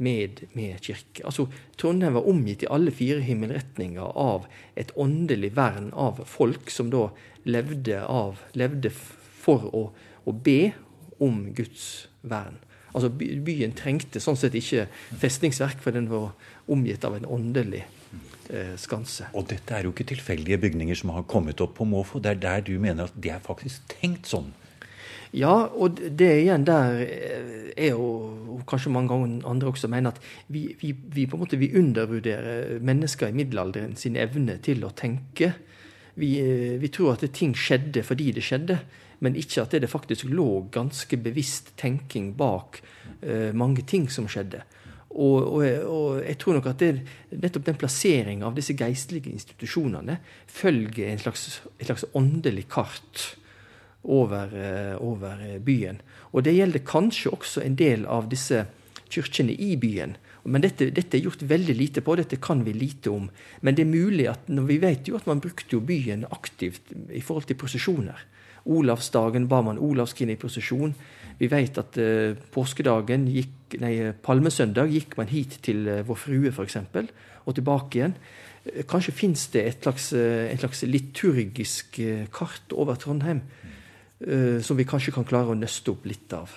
med, 0.00 0.44
med 0.56 0.80
kirke. 0.80 1.24
Altså, 1.28 1.46
Trondheim 1.80 2.16
var 2.16 2.28
omgitt 2.28 2.64
i 2.64 2.70
alle 2.72 2.92
fire 2.94 3.20
himmelretninger 3.24 4.16
av 4.16 4.46
et 4.80 4.92
åndelig 4.96 5.52
vern 5.58 5.90
av 5.92 6.22
folk 6.28 6.72
som 6.72 6.90
da 6.92 7.08
levde, 7.44 8.00
av, 8.04 8.40
levde 8.56 8.92
for 8.94 9.68
å, 9.76 9.84
å, 10.24 10.32
be 10.32 10.72
om 11.20 11.50
Guds 11.56 12.08
vern. 12.22 12.58
Altså 12.90 13.10
Byen 13.12 13.76
trengte 13.76 14.22
sånn 14.22 14.38
sett 14.40 14.56
ikke 14.58 14.88
festningsverk, 15.20 15.78
for 15.84 15.94
den 15.94 16.08
var 16.10 16.32
omgitt 16.70 17.04
av 17.06 17.14
en 17.18 17.28
åndelig 17.28 17.84
eh, 18.50 18.74
skanse. 18.80 19.28
Og 19.36 19.46
dette 19.52 19.76
er 19.76 19.86
jo 19.86 19.92
ikke 19.94 20.08
tilfeldige 20.10 20.58
bygninger 20.64 20.98
som 20.98 21.12
har 21.14 21.28
kommet 21.30 21.60
opp 21.62 21.76
på 21.78 21.86
måfå. 21.86 22.22
Det 22.24 22.34
er 22.34 22.42
der 22.42 22.66
du 22.66 22.74
mener 22.82 23.06
at 23.06 23.20
det 23.20 23.36
er 23.36 23.44
faktisk 23.44 23.94
tenkt 24.00 24.32
sånn? 24.32 24.50
Ja, 25.36 25.54
og 25.70 26.00
det 26.00 26.30
igjen 26.40 26.66
der 26.66 27.02
eh, 27.04 27.70
er 27.76 27.92
jo 27.94 28.06
og 28.60 28.66
kanskje 28.68 28.92
mange 28.92 29.16
andre 29.46 29.70
også 29.70 29.88
mener 29.88 30.12
at 30.12 30.20
vi, 30.48 30.76
vi, 30.80 30.92
vi 30.92 31.26
på 31.26 31.36
en 31.36 31.44
måte 31.44 31.56
undervurderer 31.56 32.80
mennesker 32.80 33.30
i 33.30 33.36
middelalderen 33.36 33.96
sin 33.96 34.18
evne 34.20 34.58
til 34.62 34.84
å 34.84 34.92
tenke. 34.96 35.52
Vi, 36.20 36.34
eh, 36.40 36.76
vi, 36.80 36.90
tror 36.92 37.14
at 37.14 37.24
ting 37.32 37.54
skjedde 37.56 38.04
fordi 38.06 38.30
det 38.36 38.44
skjedde, 38.44 38.80
men 39.20 39.36
ikke 39.36 39.62
at 39.62 39.76
det 39.80 39.90
faktisk 39.90 40.28
lå 40.28 40.66
ganske 40.72 41.16
bevisst 41.20 41.74
tenking 41.76 42.32
bak 42.38 42.78
uh, 43.20 43.52
mange 43.52 43.82
ting 43.84 44.06
som 44.08 44.24
skjedde. 44.24 44.62
Og, 45.10 45.44
og, 45.44 45.64
og, 45.84 46.22
jeg 46.24 46.38
tror 46.40 46.56
nok 46.56 46.70
at 46.70 46.80
det, 46.80 47.02
nettopp 47.34 47.66
den 47.66 47.76
plasseringa 47.82 48.46
av 48.48 48.56
disse 48.56 48.72
geistlige 48.78 49.28
institusjonene 49.34 50.16
følger 50.48 51.10
en 51.10 51.20
slags, 51.20 51.60
et 51.76 51.90
slags 51.90 52.06
åndelig 52.16 52.64
kart 52.72 53.26
over, 54.04 54.48
eh, 54.56 55.02
over, 55.02 55.58
byen. 55.58 56.00
Og 56.32 56.44
det 56.44 56.54
gjelder 56.56 56.84
kanskje 56.84 57.32
også 57.32 57.64
en 57.64 57.76
del 57.76 58.06
av 58.06 58.28
disse 58.30 58.64
kirkene 59.10 59.52
i 59.52 59.76
byen. 59.76 60.16
Men 60.44 60.62
dette, 60.62 60.88
dette, 60.90 61.18
er 61.18 61.26
gjort 61.26 61.42
veldig 61.42 61.74
lite 61.76 62.00
på, 62.00 62.16
dette 62.16 62.40
kan 62.40 62.64
vi 62.64 62.72
lite 62.72 63.10
om. 63.10 63.28
Men 63.60 63.74
det 63.74 63.84
er 63.84 63.92
mulig 63.92 64.28
at 64.30 64.48
når 64.48 64.68
vi 64.70 64.78
vet 64.80 65.08
jo 65.08 65.16
at 65.16 65.26
man 65.26 65.40
brukte 65.40 65.76
jo 65.76 65.80
byen 65.84 66.24
aktivt 66.30 66.94
i 67.12 67.20
forhold 67.20 67.44
til 67.50 67.58
prosesjoner. 67.60 68.16
Olavsdagen 68.64 69.48
ba 69.48 69.60
man 69.64 69.78
olavskrinet 69.78 70.38
i 70.38 70.40
prosesjon. 70.40 70.94
Vi 71.38 71.48
vet 71.48 71.78
at 71.80 71.96
uh, 71.96 72.36
påskedagen, 72.52 73.26
gikk, 73.32 73.76
nei, 73.80 74.12
palmesøndag, 74.24 74.92
gikk 74.92 75.16
man 75.16 75.28
hit 75.28 75.58
til 75.64 75.88
Vår 76.08 76.18
Frue 76.20 76.52
f.eks. 76.52 76.76
og 77.44 77.56
tilbake 77.56 77.98
igjen. 77.98 78.16
Kanskje 78.88 79.16
fins 79.16 79.46
det 79.52 79.64
et 79.64 79.84
slags, 79.84 80.12
et 80.12 80.60
slags 80.60 80.84
liturgisk 80.84 82.00
kart 82.32 82.76
over 82.76 83.00
Trondheim 83.00 83.40
som 84.60 84.76
vi 84.76 84.84
kanskje 84.84 85.14
kan 85.16 85.24
klare 85.24 85.54
å 85.54 85.56
nøste 85.56 85.94
opp 85.94 86.04
litt 86.04 86.34
av. 86.36 86.52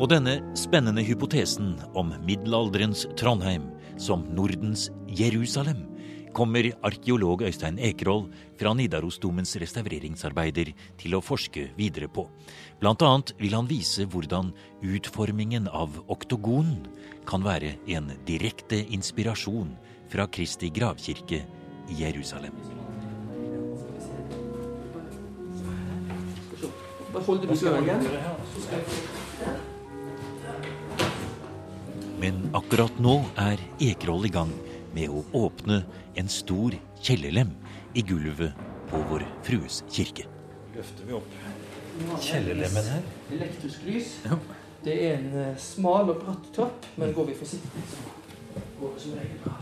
Og 0.00 0.08
denne 0.08 0.38
spennende 0.56 1.02
hypotesen 1.04 1.74
om 1.92 2.14
middelalderens 2.24 3.02
Trondheim 3.20 3.66
som 4.00 4.22
Nordens 4.32 4.86
Jerusalem 5.12 5.82
kommer 6.32 6.70
arkeolog 6.86 7.42
Øystein 7.42 7.78
Ekerhold 7.78 8.30
fra 8.58 8.72
Nidarosdomens 8.76 9.56
restaureringsarbeider 9.60 10.72
til 11.00 11.16
å 11.16 11.22
forske 11.24 11.68
videre 11.78 12.08
på. 12.08 12.26
Blant 12.80 13.02
annet 13.02 13.34
vil 13.40 13.56
han 13.56 13.68
vise 13.70 14.06
hvordan 14.10 14.52
utformingen 14.82 15.68
av 15.68 15.98
oktogonen 16.08 16.84
kan 17.28 17.44
være 17.44 17.76
en 17.94 18.12
direkte 18.26 18.82
inspirasjon 18.94 19.74
fra 20.10 20.26
Kristi 20.30 20.70
gravkirke 20.74 21.44
i 21.90 22.00
Jerusalem. 22.02 22.54
Men 32.20 32.42
akkurat 32.54 32.98
nå 33.00 33.20
er 33.40 33.62
Ekerhold 33.80 34.28
i 34.28 34.34
gang 34.34 34.50
med 34.94 35.12
å 35.12 35.22
åpne 35.46 35.82
en 36.18 36.30
stor 36.30 36.74
kjellerlem 37.02 37.52
i 37.94 38.02
gulvet 38.06 38.56
på 38.90 39.00
Vår 39.10 39.24
Frues 39.46 39.82
kirke. 39.90 40.26
Løfter 40.74 41.06
vi 41.06 41.16
opp 41.18 42.20
kjellerlemmen 42.24 42.90
her. 42.94 43.02
Elektrisk 43.34 43.84
lys. 43.86 44.16
Ja. 44.24 44.38
Det 44.84 44.94
er 45.04 45.18
en 45.18 45.32
uh, 45.34 45.58
smal 45.60 46.08
og 46.08 46.22
bratt 46.22 46.46
trapp, 46.56 46.86
men 46.96 47.12
går 47.14 47.30
vi 47.30 47.36
forsiktig, 47.36 47.82
så 47.90 47.98
går 48.80 48.94
det 48.94 49.02
som 49.02 49.18
regel 49.18 49.38
bra. 49.44 49.58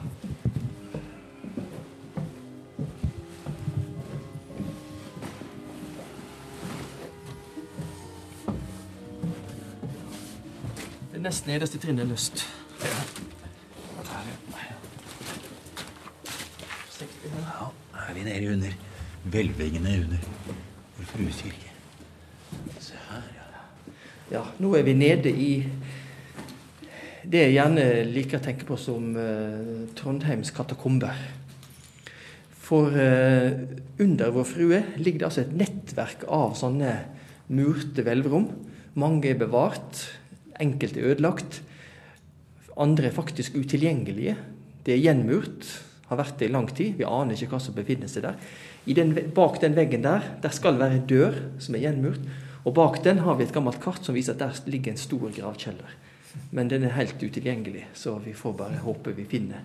Det 11.12 11.24
nest 11.24 11.50
nederste 11.50 11.82
trinnet 11.82 12.06
er 12.06 12.12
løst. 12.12 12.46
vi 18.17 18.17
nede 18.28 18.52
under 18.54 18.76
hvelvingene 19.28 19.96
under 20.04 20.28
Vår 20.98 21.08
Frues 21.12 21.40
kirke. 21.42 21.72
Se 22.82 22.98
her, 23.08 23.26
ja. 23.36 23.46
Ja, 24.38 24.44
nå 24.60 24.74
er 24.76 24.84
vi 24.86 24.96
nede 24.96 25.32
i 25.32 25.52
det 27.28 27.42
jeg 27.42 27.56
gjerne 27.58 27.84
liker 28.08 28.38
å 28.38 28.44
tenke 28.44 28.64
på 28.68 28.78
som 28.80 29.10
uh, 29.16 29.84
Trondheims 29.98 30.52
katakomber. 30.54 31.16
For 32.68 32.92
eh, 33.00 33.64
under 33.96 34.32
Vår 34.34 34.44
Frue 34.44 34.78
ligger 35.00 35.22
det 35.22 35.26
altså 35.30 35.40
et 35.46 35.54
nettverk 35.56 36.26
av 36.28 36.52
sånne 36.58 36.90
murte 37.48 38.04
hvelvrom. 38.04 38.44
Mange 39.00 39.30
er 39.30 39.38
bevart, 39.40 40.02
enkelte 40.60 41.00
er 41.00 41.14
ødelagt. 41.14 41.62
Andre 42.76 43.08
er 43.08 43.16
faktisk 43.16 43.56
utilgjengelige. 43.56 44.36
Det 44.84 44.92
er 44.94 45.00
gjenmurt, 45.00 45.64
har 46.08 46.20
vært 46.20 46.38
det 46.40 46.48
i 46.48 46.52
lang 46.52 46.68
tid. 46.72 46.96
Vi 46.98 47.06
aner 47.06 47.36
ikke 47.36 47.52
hva 47.54 47.60
som 47.62 47.76
befinner 47.76 48.08
seg 48.10 48.22
der. 48.24 48.36
Den, 48.96 49.12
bak 49.36 49.60
den 49.60 49.76
veggen 49.76 50.06
der 50.06 50.22
der 50.42 50.52
skal 50.54 50.80
være 50.80 50.94
en 50.98 51.08
dør 51.08 51.34
som 51.60 51.76
er 51.76 51.84
gjenmurt. 51.84 52.22
Og 52.64 52.74
bak 52.76 52.94
den 53.04 53.18
har 53.24 53.34
vi 53.38 53.44
et 53.46 53.54
gammelt 53.54 53.80
kart 53.82 54.04
som 54.04 54.14
viser 54.16 54.32
at 54.34 54.42
der 54.42 54.70
ligger 54.70 54.90
en 54.92 55.00
stor 55.00 55.28
gravkjeller. 55.34 55.90
Men 56.52 56.70
den 56.70 56.84
er 56.84 56.96
helt 56.96 57.22
utilgjengelig, 57.22 57.86
så 57.94 58.18
vi 58.22 58.32
får 58.36 58.52
bare 58.58 58.84
håpe 58.84 59.16
vi 59.16 59.24
finner 59.28 59.60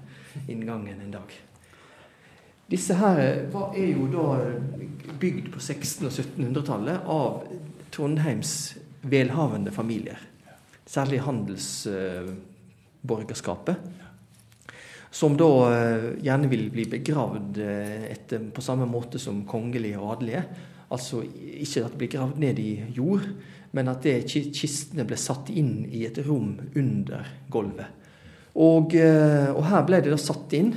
inngangen 0.48 1.02
en 1.04 1.16
dag. 1.16 1.30
Disse 2.72 2.94
her 2.98 3.18
er 3.20 3.90
jo 3.92 4.08
da 4.12 4.28
bygd 5.20 5.46
på 5.54 5.60
1600- 5.60 6.06
og 6.08 6.14
1700-tallet 6.14 6.98
av 7.12 7.30
Trondheims 7.94 8.76
velhavende 9.04 9.72
familier. 9.72 10.18
Særlig 10.88 11.22
handelsborgerskapet. 11.28 13.76
Som 15.14 15.36
da 15.38 15.50
eh, 15.70 16.06
gjerne 16.26 16.50
vil 16.50 16.70
bli 16.74 16.88
begravd 16.90 17.60
eh, 17.62 18.06
etter, 18.10 18.48
på 18.50 18.64
samme 18.66 18.88
måte 18.90 19.20
som 19.22 19.44
kongelige 19.46 20.00
og 20.02 20.16
adelige. 20.16 20.42
Altså 20.94 21.22
ikke 21.24 21.84
at 21.84 21.94
det 21.94 22.00
blir 22.02 22.14
gravd 22.16 22.40
ned 22.42 22.62
i 22.62 22.72
jord, 22.96 23.28
men 23.78 23.92
at 23.92 24.06
det, 24.06 24.24
kistene 24.30 25.06
ble 25.10 25.18
satt 25.22 25.52
inn 25.54 25.84
i 25.86 26.04
et 26.08 26.18
rom 26.26 26.56
under 26.80 27.30
gulvet. 27.54 28.10
Og, 28.58 28.98
eh, 28.98 29.52
og 29.54 29.62
her 29.70 29.86
ble 29.86 30.02
det 30.02 30.14
da 30.14 30.20
satt 30.22 30.58
inn 30.58 30.74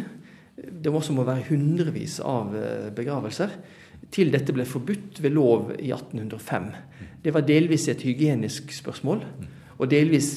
det 0.57 0.89
må 0.89 1.03
også 1.03 1.13
må 1.13 1.25
være 1.27 1.51
hundrevis 1.51 2.15
av 2.25 2.55
begravelser. 2.97 3.51
Til 4.13 4.31
dette 4.33 4.55
ble 4.57 4.65
forbudt 4.69 5.21
ved 5.21 5.35
lov 5.37 5.75
i 5.77 5.91
1805. 5.93 6.71
Det 7.23 7.33
var 7.35 7.45
delvis 7.45 7.85
et 7.93 8.05
hygienisk 8.07 8.73
spørsmål, 8.73 9.21
og 9.77 9.91
delvis 9.93 10.31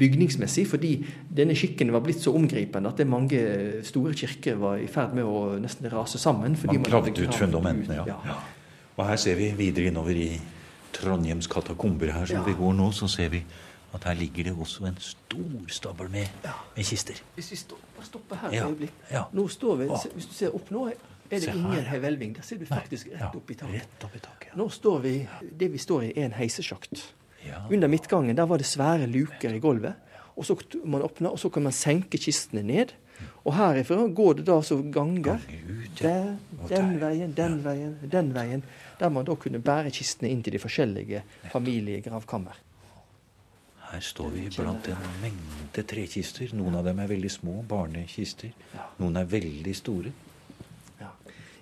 bygningsmessig, 0.00 0.66
fordi 0.70 0.92
denne 1.36 1.54
skikken 1.58 1.92
var 1.94 2.02
blitt 2.04 2.22
så 2.24 2.32
omgripende 2.36 2.90
at 2.90 3.00
det 3.00 3.06
mange 3.10 3.40
store 3.86 4.14
kirker 4.16 4.58
var 4.60 4.80
i 4.80 4.88
ferd 4.90 5.14
med 5.16 5.28
å 5.28 5.58
nesten 5.60 5.90
rase 5.92 6.18
sammen. 6.18 6.56
man 6.66 6.82
gravde 6.86 7.14
ut 7.20 7.36
fundamentene, 7.36 8.00
ja. 8.00 8.16
ja. 8.26 8.38
Og 8.96 9.06
her 9.08 9.20
ser 9.20 9.38
vi 9.38 9.52
videre 9.56 9.92
innover 9.92 10.16
i 10.16 10.30
Trondheims 10.92 11.46
katakomber 11.48 12.12
her 12.12 12.26
som 12.26 12.40
ja. 12.40 12.46
vi 12.48 12.56
går 12.58 12.74
nå, 12.76 12.90
så 12.92 13.08
ser 13.08 13.30
vi 13.32 13.44
at 13.94 14.04
her 14.06 14.14
ligger 14.14 14.50
det 14.50 14.52
også 14.54 14.86
en 14.86 14.98
stor 15.02 15.62
stabel 15.68 16.10
med, 16.10 16.26
ja. 16.44 16.52
med 16.76 16.84
kister. 16.86 17.22
Hvis 17.34 17.50
vi 17.52 17.56
stopper 18.06 18.42
her 18.42 18.52
et 18.54 18.66
øyeblikk 18.66 18.92
ja. 19.10 19.24
Nå 19.32 19.48
står 19.48 19.76
vi, 19.76 19.88
Hvis 20.14 20.26
du 20.26 20.34
ser 20.34 20.54
opp 20.54 20.70
nå, 20.70 20.84
er 21.30 21.42
det 21.42 21.54
ingen 21.54 21.88
hvelving. 22.00 22.36
Der 22.36 22.42
ser 22.42 22.58
du 22.58 22.66
faktisk 22.66 23.08
rett 23.14 23.34
opp 23.34 23.50
i 23.50 23.54
taket. 23.54 24.04
Opp 24.04 24.14
i 24.14 24.22
taket 24.22 24.54
nå 24.54 24.68
står 24.68 24.98
vi, 24.98 25.14
Det 25.60 25.72
vi 25.72 25.78
står 25.78 26.02
i, 26.02 26.12
er 26.16 26.30
en 26.30 26.36
heisesjakt. 26.38 27.02
Under 27.70 27.88
midtgangen 27.88 28.36
der 28.36 28.48
var 28.48 28.60
det 28.60 28.68
svære 28.68 29.06
luker 29.10 29.54
i 29.54 29.60
gulvet. 29.62 29.94
Og 30.36 30.46
så 30.46 30.56
man 30.84 31.02
åpne, 31.02 31.30
og 31.30 31.38
så 31.38 31.48
kan 31.48 31.62
man 31.62 31.72
senke 31.72 32.18
kistene 32.18 32.62
ned. 32.62 32.94
Og 33.44 33.54
herifra 33.56 34.06
går 34.06 34.40
det 34.40 34.46
da 34.48 34.60
så 34.64 34.78
ganger. 34.82 35.40
Der, 36.00 36.36
den 36.68 36.94
veien, 37.00 37.34
den 37.36 37.60
veien, 37.64 37.98
den 38.12 38.34
veien. 38.34 38.64
Der 39.00 39.08
man 39.08 39.24
da 39.24 39.34
kunne 39.34 39.60
bære 39.64 39.92
kistene 39.92 40.30
inn 40.30 40.42
til 40.44 40.56
de 40.56 40.62
forskjellige 40.62 41.22
familiegravkammer. 41.52 42.56
Her 43.90 44.00
står 44.00 44.28
vi 44.30 44.46
blant 44.54 44.86
en 44.88 45.06
mengde 45.22 45.82
trekister. 45.82 46.52
Noen 46.54 46.76
av 46.78 46.86
dem 46.86 47.00
er 47.02 47.08
veldig 47.10 47.30
små, 47.32 47.56
barnekister. 47.66 48.52
Noen 49.00 49.18
er 49.18 49.26
veldig 49.26 49.74
store. 49.74 50.12
Ja, 51.00 51.08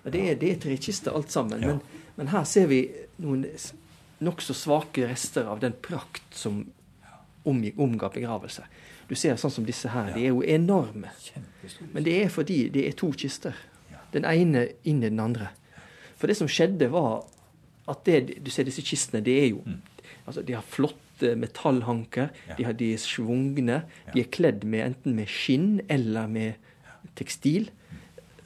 ja 0.03 0.13
det, 0.13 0.21
er, 0.21 0.35
det 0.37 0.51
er 0.53 0.59
trekister 0.67 1.15
alt 1.17 1.33
sammen. 1.33 1.63
Ja. 1.63 1.73
Men, 1.73 2.03
men, 2.19 2.29
her 2.35 2.45
ser 2.45 2.69
vi 2.69 2.83
noen 3.23 3.47
nokså 4.23 4.53
svake 4.53 5.07
rester 5.07 5.47
av 5.49 5.61
den 5.63 5.73
prakt 5.81 6.35
som 6.35 6.63
omga 7.43 8.09
begravelse. 8.13 8.65
Du 9.09 9.15
ser 9.17 9.39
sånn 9.41 9.53
som 9.53 9.65
disse 9.65 9.89
her. 9.89 10.11
De 10.13 10.27
er 10.27 10.33
jo 10.33 10.43
enorme. 10.45 11.09
Men 11.93 12.05
det 12.05 12.15
er 12.23 12.33
fordi 12.33 12.67
det 12.73 12.85
er 12.85 12.97
to 12.97 13.09
kister. 13.17 13.57
Den 14.13 14.25
ene 14.27 14.67
inn 14.89 15.01
i 15.01 15.09
den 15.09 15.21
andre. 15.23 15.49
For 16.19 16.29
det 16.29 16.37
som 16.37 16.49
skjedde, 16.51 16.91
var 16.93 17.23
at 17.89 18.03
det, 18.05 18.41
du 18.43 18.51
ser 18.53 18.67
disse 18.67 18.83
kistene, 18.85 19.23
det 19.25 19.35
er 19.39 19.47
jo 19.53 19.63
mm. 19.65 19.79
altså 20.27 20.43
De 20.45 20.53
har 20.53 20.65
flotte 20.65 21.33
metallhanker. 21.39 22.29
De, 22.57 22.67
har, 22.67 22.75
de 22.77 22.91
er 22.93 23.01
svungne. 23.01 23.81
De 24.13 24.21
er 24.21 24.29
kledd 24.33 24.65
med, 24.67 24.91
enten 24.91 25.17
med 25.17 25.31
skinn 25.31 25.79
eller 25.89 26.29
med 26.29 26.69
tekstil. 27.17 27.71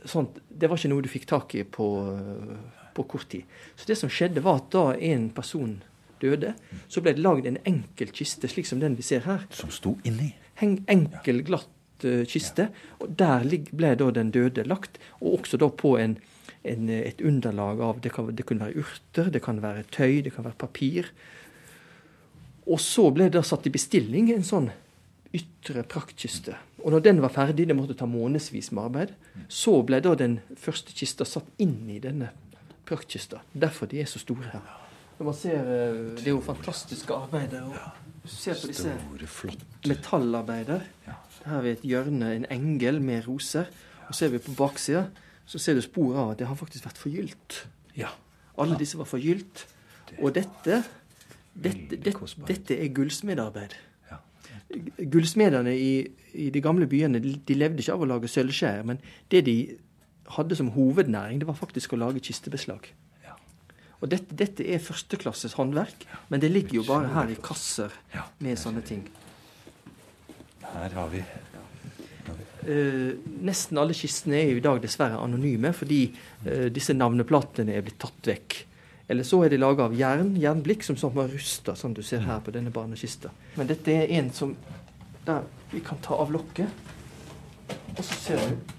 Sånt, 0.05 0.39
det 0.47 0.69
var 0.69 0.79
ikke 0.79 0.93
noe 0.93 1.03
du 1.03 1.11
fikk 1.11 1.27
tak 1.29 1.55
i 1.59 1.65
på, 1.67 1.89
på, 2.93 3.05
kort 3.09 3.29
tid. 3.31 3.49
Så 3.75 3.87
det 3.89 3.97
som 3.99 4.11
skjedde, 4.11 4.43
var 4.45 4.61
at 4.61 4.71
da 4.73 4.85
en 4.95 5.29
person 5.35 5.77
døde, 6.23 6.53
så 6.87 7.03
ble 7.03 7.15
det 7.15 7.23
lagd 7.23 7.47
en 7.49 7.59
enkel 7.67 8.11
kiste, 8.15 8.49
slik 8.51 8.69
som 8.69 8.81
den 8.83 8.97
vi 8.99 9.05
ser 9.05 9.25
her. 9.27 9.45
Som 9.53 9.71
sto 9.73 9.97
inni? 10.07 10.31
En 10.63 10.77
enkel, 10.91 11.41
glatt 11.47 12.05
uh, 12.07 12.23
kiste. 12.29 12.69
Og 13.01 13.15
der 13.19 13.45
ble 13.71 13.93
da 13.99 14.11
den 14.15 14.31
døde 14.35 14.65
lagt, 14.67 15.01
og 15.19 15.41
også 15.41 15.59
da 15.61 15.69
på 15.69 15.95
en, 16.01 16.17
en, 16.63 16.91
et 16.93 17.23
underlag 17.23 17.81
av 17.83 18.03
det, 18.03 18.13
kan, 18.15 18.31
det 18.31 18.47
kunne 18.47 18.67
være 18.67 18.85
urter, 18.85 19.31
det 19.33 19.43
kan 19.43 19.63
være 19.63 19.87
tøy, 19.91 20.21
det 20.25 20.35
kan 20.35 20.47
være 20.47 20.61
papir. 20.63 21.11
Og 22.63 22.79
så 22.79 23.09
ble 23.11 23.27
det 23.31 23.43
satt 23.47 23.67
i 23.67 23.73
bestilling 23.73 24.31
en 24.31 24.47
sånn 24.47 24.71
ytre 25.33 25.81
praktkiste. 25.89 26.55
Og 26.83 26.93
når 26.93 27.03
den 27.07 27.19
var 27.23 27.33
ferdig, 27.33 27.65
det 27.67 27.75
måtte 27.75 27.97
ta 27.97 28.05
månedsvis 28.07 28.69
med 28.71 28.83
arbeid, 28.85 29.13
så 29.51 29.79
ble 29.85 29.99
da 30.03 30.13
den 30.19 30.37
første 30.59 30.93
kista 30.95 31.25
satt 31.27 31.49
inn 31.63 31.89
i 31.89 31.99
denne 32.03 32.29
praktkista. 32.85 33.41
Derfor 33.53 33.89
de 33.91 34.01
er 34.01 34.09
så 34.09 34.19
store 34.19 34.49
her. 34.51 34.61
Når 35.19 35.25
man 35.25 35.33
ser, 35.33 35.59
eh, 35.59 36.15
Det 36.17 36.27
er 36.27 36.31
jo 36.31 36.41
fantastiske 36.41 37.13
arbeidet. 37.13 37.61
og 37.61 37.75
ser 38.25 38.53
på 38.53 38.67
disse 38.67 38.93
metallarbeider. 39.87 40.81
Her 41.05 41.13
har 41.45 41.61
vi 41.61 41.69
et 41.69 41.81
hjørne, 41.81 42.35
en 42.35 42.45
engel 42.51 43.01
med 43.01 43.27
roser. 43.27 43.65
Og 44.07 44.15
ser 44.15 44.29
vi 44.29 44.37
på 44.37 44.51
baksida, 44.57 45.05
så 45.45 45.59
ser 45.59 45.73
du 45.73 45.81
spor 45.81 46.15
av 46.15 46.31
at 46.31 46.39
det 46.39 46.47
har 46.47 46.55
faktisk 46.55 46.85
vært 46.85 46.97
forgylt. 46.97 47.67
Ja. 47.97 48.07
Alle 48.57 48.77
disse 48.77 48.97
var 48.97 49.05
forgylt. 49.05 49.65
Og 50.21 50.33
dette 50.35 50.83
dette, 51.53 51.97
dette, 51.97 52.27
dette 52.47 52.77
er 52.77 52.89
gullsmedarbeid. 52.93 53.75
Gullsmedene 54.97 55.75
i, 55.77 56.07
i, 56.33 56.49
de 56.49 56.61
gamle 56.61 56.87
byene 56.89 57.19
de 57.21 57.57
levde 57.57 57.83
ikke 57.83 57.93
av 57.93 58.05
å 58.05 58.07
lage 58.09 58.29
sølvskjær, 58.31 58.81
men 58.89 59.01
det 59.29 59.43
de 59.45 59.57
hadde 60.37 60.57
som 60.59 60.71
hovednæring, 60.75 61.39
det 61.41 61.47
var 61.49 61.57
faktisk 61.57 61.95
å 61.95 62.01
lage 62.01 62.23
kistebeslag. 62.23 62.89
Ja. 63.25 63.37
Og 64.01 64.11
dette, 64.11 64.35
dette, 64.39 64.65
er 64.65 64.83
førsteklasses 64.83 65.57
håndverk, 65.59 66.05
men 66.29 66.43
det 66.43 66.51
ligger 66.51 66.81
jo 66.81 66.85
bare 66.89 67.13
her 67.13 67.33
i 67.33 67.39
kasser 67.39 67.93
med 68.43 68.59
sånne 68.59 68.83
ting. 68.85 69.07
Her 70.73 70.99
har 70.99 71.11
vi 71.13 71.25
Uh, 72.63 73.17
nesten 73.43 73.75
alle 73.75 73.91
kistene 73.91 74.37
er 74.39 74.53
jo 74.53 74.59
i 74.61 74.63
dag 74.63 74.77
dessverre 74.79 75.17
anonyme, 75.19 75.73
fordi 75.75 76.05
uh, 76.13 76.69
disse 76.71 76.93
navneplatene 76.95 77.73
er 77.75 77.83
blitt 77.83 77.97
tatt 77.99 78.29
vekk. 78.29 78.55
Eller 79.11 79.27
så 79.27 79.41
er 79.43 79.51
de 79.51 79.59
laga 79.59 79.89
av 79.89 79.95
jern, 79.99 80.31
jernblikk, 80.39 80.85
som 80.87 80.95
sånn 80.95 81.11
var 81.11 81.27
rusta, 81.27 81.75
som 81.75 81.91
du 81.91 81.99
ser 82.07 82.23
her 82.23 82.39
på 82.45 82.53
denne 82.55 82.71
barnekista. 82.71 83.33
Men 83.59 83.67
dette 83.67 83.91
er 83.91 84.13
en 84.15 84.31
som 84.31 84.55
der 85.27 85.43
vi 85.73 85.83
kan 85.83 85.99
ta 86.03 86.15
av 86.23 86.31
lokket. 86.31 86.71
Og 87.97 88.03
så 88.03 88.15
ser 88.15 88.39
du 88.47 88.73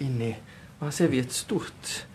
inni 0.00 0.34
Og 0.80 0.86
her 0.88 0.94
ser 0.96 1.10
vi 1.12 1.20
et 1.20 1.32
stort 1.32 2.06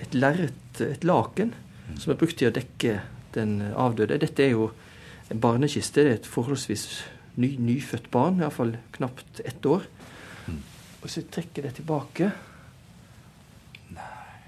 et 0.00 0.14
lerret, 0.14 0.80
et 0.80 1.04
laken, 1.06 1.52
som 1.98 2.12
er 2.12 2.18
brukt 2.18 2.38
til 2.38 2.50
å 2.50 2.54
dekke 2.54 2.98
den 3.34 3.58
avdøde. 3.62 4.18
Dette 4.22 4.44
er 4.46 4.54
jo 4.54 4.70
en 5.32 5.40
barnekiste. 5.42 6.02
Det 6.02 6.12
er 6.12 6.18
et 6.20 6.30
forholdsvis 6.30 6.86
ny, 7.42 7.54
nyfødt 7.58 8.10
barn, 8.14 8.40
iallfall 8.42 8.76
knapt 8.96 9.42
ett 9.44 9.66
år. 9.66 9.86
Og 11.02 11.10
så 11.10 11.24
trekker 11.28 11.66
det 11.66 11.76
tilbake. 11.78 12.30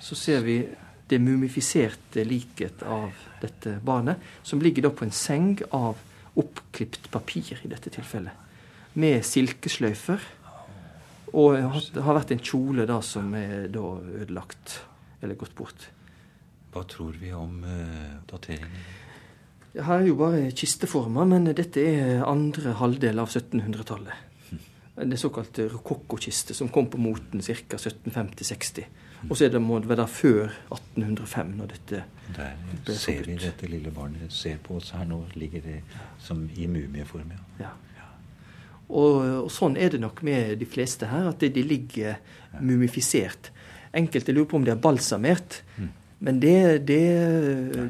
Så 0.00 0.18
ser 0.18 0.42
vi 0.46 0.60
det 1.06 1.20
mumifiserte 1.22 2.24
liket 2.26 2.82
av 2.82 3.14
dette 3.42 3.76
barnet, 3.84 4.22
som 4.42 4.62
ligger 4.62 4.86
da 4.86 4.94
på 4.94 5.06
en 5.06 5.14
seng 5.14 5.54
av 5.76 6.00
oppklipt 6.36 7.10
papir 7.12 7.60
i 7.62 7.70
dette 7.70 7.92
tilfellet, 7.94 8.32
med 8.98 9.22
silkesløyfer. 9.24 10.24
Og 11.36 11.56
det 11.92 12.04
har 12.04 12.16
vært 12.16 12.32
en 12.32 12.44
kjole 12.44 12.86
da 12.88 13.00
som 13.04 13.34
er 13.36 13.66
da 13.72 13.84
ødelagt, 14.22 14.78
eller 15.20 15.38
gått 15.38 15.56
bort. 15.58 15.90
Hva 16.72 16.84
tror 16.88 17.16
vi 17.20 17.32
om 17.36 17.58
uh, 17.64 18.22
dateringen? 18.28 18.86
Her 19.76 19.98
er 19.98 20.06
jo 20.08 20.16
bare 20.16 20.46
kisteformer, 20.56 21.28
men 21.28 21.50
dette 21.52 21.82
er 21.84 22.22
andre 22.24 22.72
halvdel 22.78 23.20
av 23.20 23.28
1700-tallet. 23.28 24.22
Det 24.96 25.18
såkalte 25.20 25.66
rokokkokiste, 25.68 26.54
som 26.56 26.70
kom 26.72 26.88
på 26.88 27.00
moten 27.00 27.42
ca. 27.44 27.76
1750-60. 27.76 28.86
Og 29.28 29.36
så 29.36 29.46
er 29.46 29.52
det, 29.52 29.60
må 29.60 29.76
det 29.82 29.90
være 29.90 30.06
før 30.08 30.54
1805, 30.72 31.52
når 31.58 31.72
dette 31.74 32.02
Der 32.36 32.56
ble 32.84 32.96
ser 32.96 33.26
vi 33.28 33.36
dette 33.40 33.68
lille 33.68 33.92
barnet 33.92 34.32
ser 34.32 34.56
på 34.64 34.78
oss 34.80 34.94
her 34.96 35.04
nå. 35.08 35.22
Ligger 35.36 35.64
det 35.64 35.80
som 36.22 36.46
i 36.56 36.68
mumieform, 36.70 37.34
ja. 37.36 37.66
ja. 37.66 37.74
Og, 38.86 39.14
og, 39.46 39.50
sånn 39.50 39.76
er 39.80 39.90
det 39.94 40.00
nok 40.02 40.22
med 40.26 40.56
de 40.60 40.68
fleste 40.68 41.08
her, 41.10 41.30
at 41.32 41.42
de 41.42 41.62
ligger 41.64 42.20
mumifisert. 42.62 43.50
Enkelte 43.96 44.34
lurer 44.34 44.48
på 44.50 44.60
om 44.60 44.66
de 44.66 44.72
er 44.74 44.82
balsamert, 44.82 45.60
mm. 45.76 45.90
men 46.26 46.40
det, 46.42 46.56
det, 46.86 47.02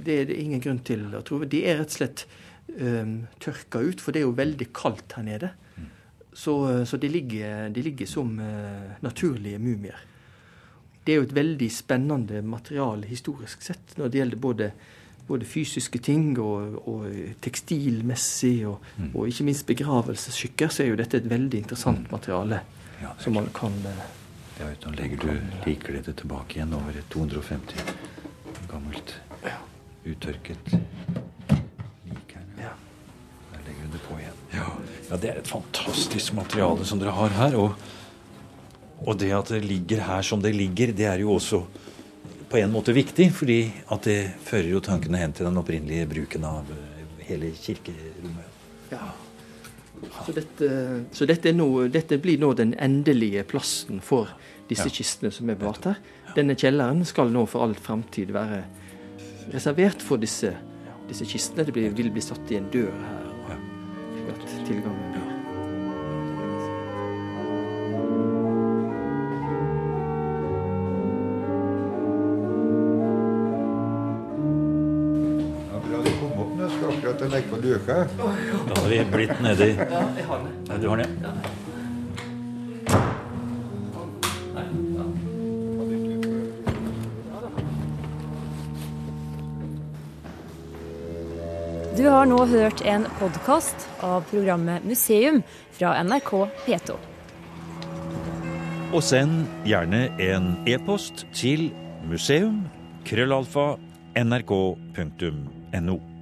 det, 0.06 0.16
er 0.22 0.28
det 0.30 0.40
ingen 0.40 0.62
grunn 0.62 0.80
til 0.86 1.04
å 1.16 1.22
tro. 1.26 1.42
De 1.44 1.62
er 1.66 1.80
rett 1.82 1.92
og 1.92 1.98
slett 1.98 2.24
um, 2.80 3.16
tørka 3.42 3.82
ut, 3.84 4.00
for 4.00 4.14
det 4.14 4.22
er 4.22 4.28
jo 4.28 4.36
veldig 4.38 4.70
kaldt 4.76 5.18
her 5.18 5.26
nede. 5.26 5.52
Mm. 5.76 5.88
Så, 6.32 6.56
så 6.88 7.00
de, 7.00 7.12
ligger, 7.12 7.68
de, 7.74 7.84
ligger, 7.90 8.08
som 8.08 8.32
uh, 8.40 8.96
naturlige 9.04 9.60
mumier. 9.60 10.00
Det 11.04 11.14
er 11.14 11.20
jo 11.20 11.28
et 11.28 11.36
veldig 11.36 11.68
spennende 11.70 12.40
materiale 12.42 13.06
historisk 13.06 13.60
sett 13.62 13.94
når 13.98 14.08
det 14.10 14.18
gjelder 14.22 14.40
både 14.42 14.70
både 15.26 15.46
fysiske 15.48 15.98
ting 15.98 16.36
og, 16.38 16.76
og 16.86 17.06
tekstilmessig, 17.42 18.66
og, 18.70 18.82
mm. 18.96 19.10
og, 19.12 19.26
ikke 19.28 19.46
minst 19.48 19.66
begravelsesskikker, 19.66 20.70
så 20.70 20.84
er 20.84 20.92
jo 20.92 21.00
dette 21.00 21.18
et 21.18 21.30
veldig 21.30 21.64
interessant 21.64 22.04
mm. 22.04 22.12
materiale 22.14 22.62
ja, 23.02 23.10
som 23.20 23.36
man 23.36 23.48
kan 23.54 23.74
eh, 23.90 24.04
ja, 24.60 24.70
Nå 24.86 24.94
legger 24.96 25.20
du 25.20 25.32
likkledet 25.66 26.16
tilbake 26.16 26.56
igjen 26.56 26.72
over 26.76 26.96
et 26.96 27.08
250 27.12 27.82
gammelt, 28.70 29.12
ja. 29.44 29.58
uttørket 30.08 30.70
lik 30.72 32.32
her. 32.32 32.46
Ja. 32.60 32.72
Der 33.52 33.66
legger 33.66 33.84
du 33.84 33.98
det 33.98 34.00
på 34.06 34.16
igjen. 34.16 34.38
Ja. 34.54 34.70
ja, 35.10 35.18
det 35.20 35.30
er 35.32 35.42
et 35.42 35.50
fantastisk 35.50 36.32
materiale 36.38 36.86
som 36.88 37.02
dere 37.02 37.14
har 37.18 37.36
her. 37.36 37.58
Og, 37.60 37.76
og 39.04 39.20
det 39.20 39.32
at 39.36 39.52
det 39.52 39.60
ligger 39.66 40.06
her 40.06 40.24
som 40.24 40.40
det 40.42 40.54
ligger, 40.56 40.94
det 40.96 41.10
er 41.10 41.20
jo 41.20 41.36
også 41.36 41.66
på 42.48 42.58
en 42.60 42.72
måte 42.72 42.94
viktig, 42.94 43.30
fordi 43.34 43.60
at 43.92 44.06
det 44.06 44.18
fører 44.46 44.70
jo 44.70 44.82
tankene 44.84 45.20
hen 45.20 45.34
til 45.34 45.48
den 45.48 45.58
opprinnelige 45.58 46.06
bruken 46.10 46.46
av 46.46 46.68
eh, 46.72 47.06
hele 47.26 47.50
kirkerommet. 47.58 48.52
Ja. 48.92 49.08
Så, 50.26 50.32
dette, 50.36 50.68
så 51.16 51.26
dette, 51.26 51.52
nå, 51.56 51.66
dette, 51.88 52.18
blir 52.20 52.38
nå 52.38 52.52
den 52.58 52.74
endelige 52.82 53.46
plassen 53.48 54.02
for 54.04 54.30
disse 54.68 54.90
ja. 54.90 54.94
kistene 54.98 55.32
som 55.32 55.48
er 55.50 55.58
bevart 55.58 55.88
her. 55.88 56.02
Denne 56.36 56.56
kjelleren 56.58 57.00
skal 57.08 57.32
nå 57.32 57.46
for 57.48 57.64
all 57.64 57.74
framtid 57.80 58.34
være 58.36 58.60
reservert 59.54 60.04
for 60.04 60.20
disse, 60.20 60.52
disse 61.08 61.26
kistene. 61.28 61.64
Det 61.66 61.74
blir, 61.74 61.90
vil 61.96 62.12
bli 62.12 62.24
satt 62.24 62.52
i 62.52 62.60
en 62.60 62.68
dør 62.74 62.92
her. 62.92 63.32
Og, 63.46 64.32
at 64.36 64.48
tilgangen 64.66 65.05
blir. 77.66 77.78
Da 77.86 77.94
hadde 78.80 78.88
vi 78.88 79.04
blitt 79.12 79.40
nedi 79.42 79.76
ja, 79.76 80.02
du 80.80 80.88
har 80.88 80.96
den, 80.96 81.06
ja. 81.22 81.28
Du 91.96 92.08
har 92.12 92.26
nå 92.28 92.44
hørt 92.44 92.82
en 92.84 93.06
podkast 93.18 93.88
av 94.04 94.20
programmet 94.30 94.84
Museum 94.84 95.42
fra 95.72 95.96
NRK 96.04 96.30
P2. 96.66 96.92
Og 98.92 99.02
send 99.02 99.46
gjerne 99.66 100.10
en 100.22 100.56
e-post 100.68 101.26
til 101.34 101.72
museum.krøllalfa.nrk.no. 102.06 103.96
nrk.no. 104.16 106.15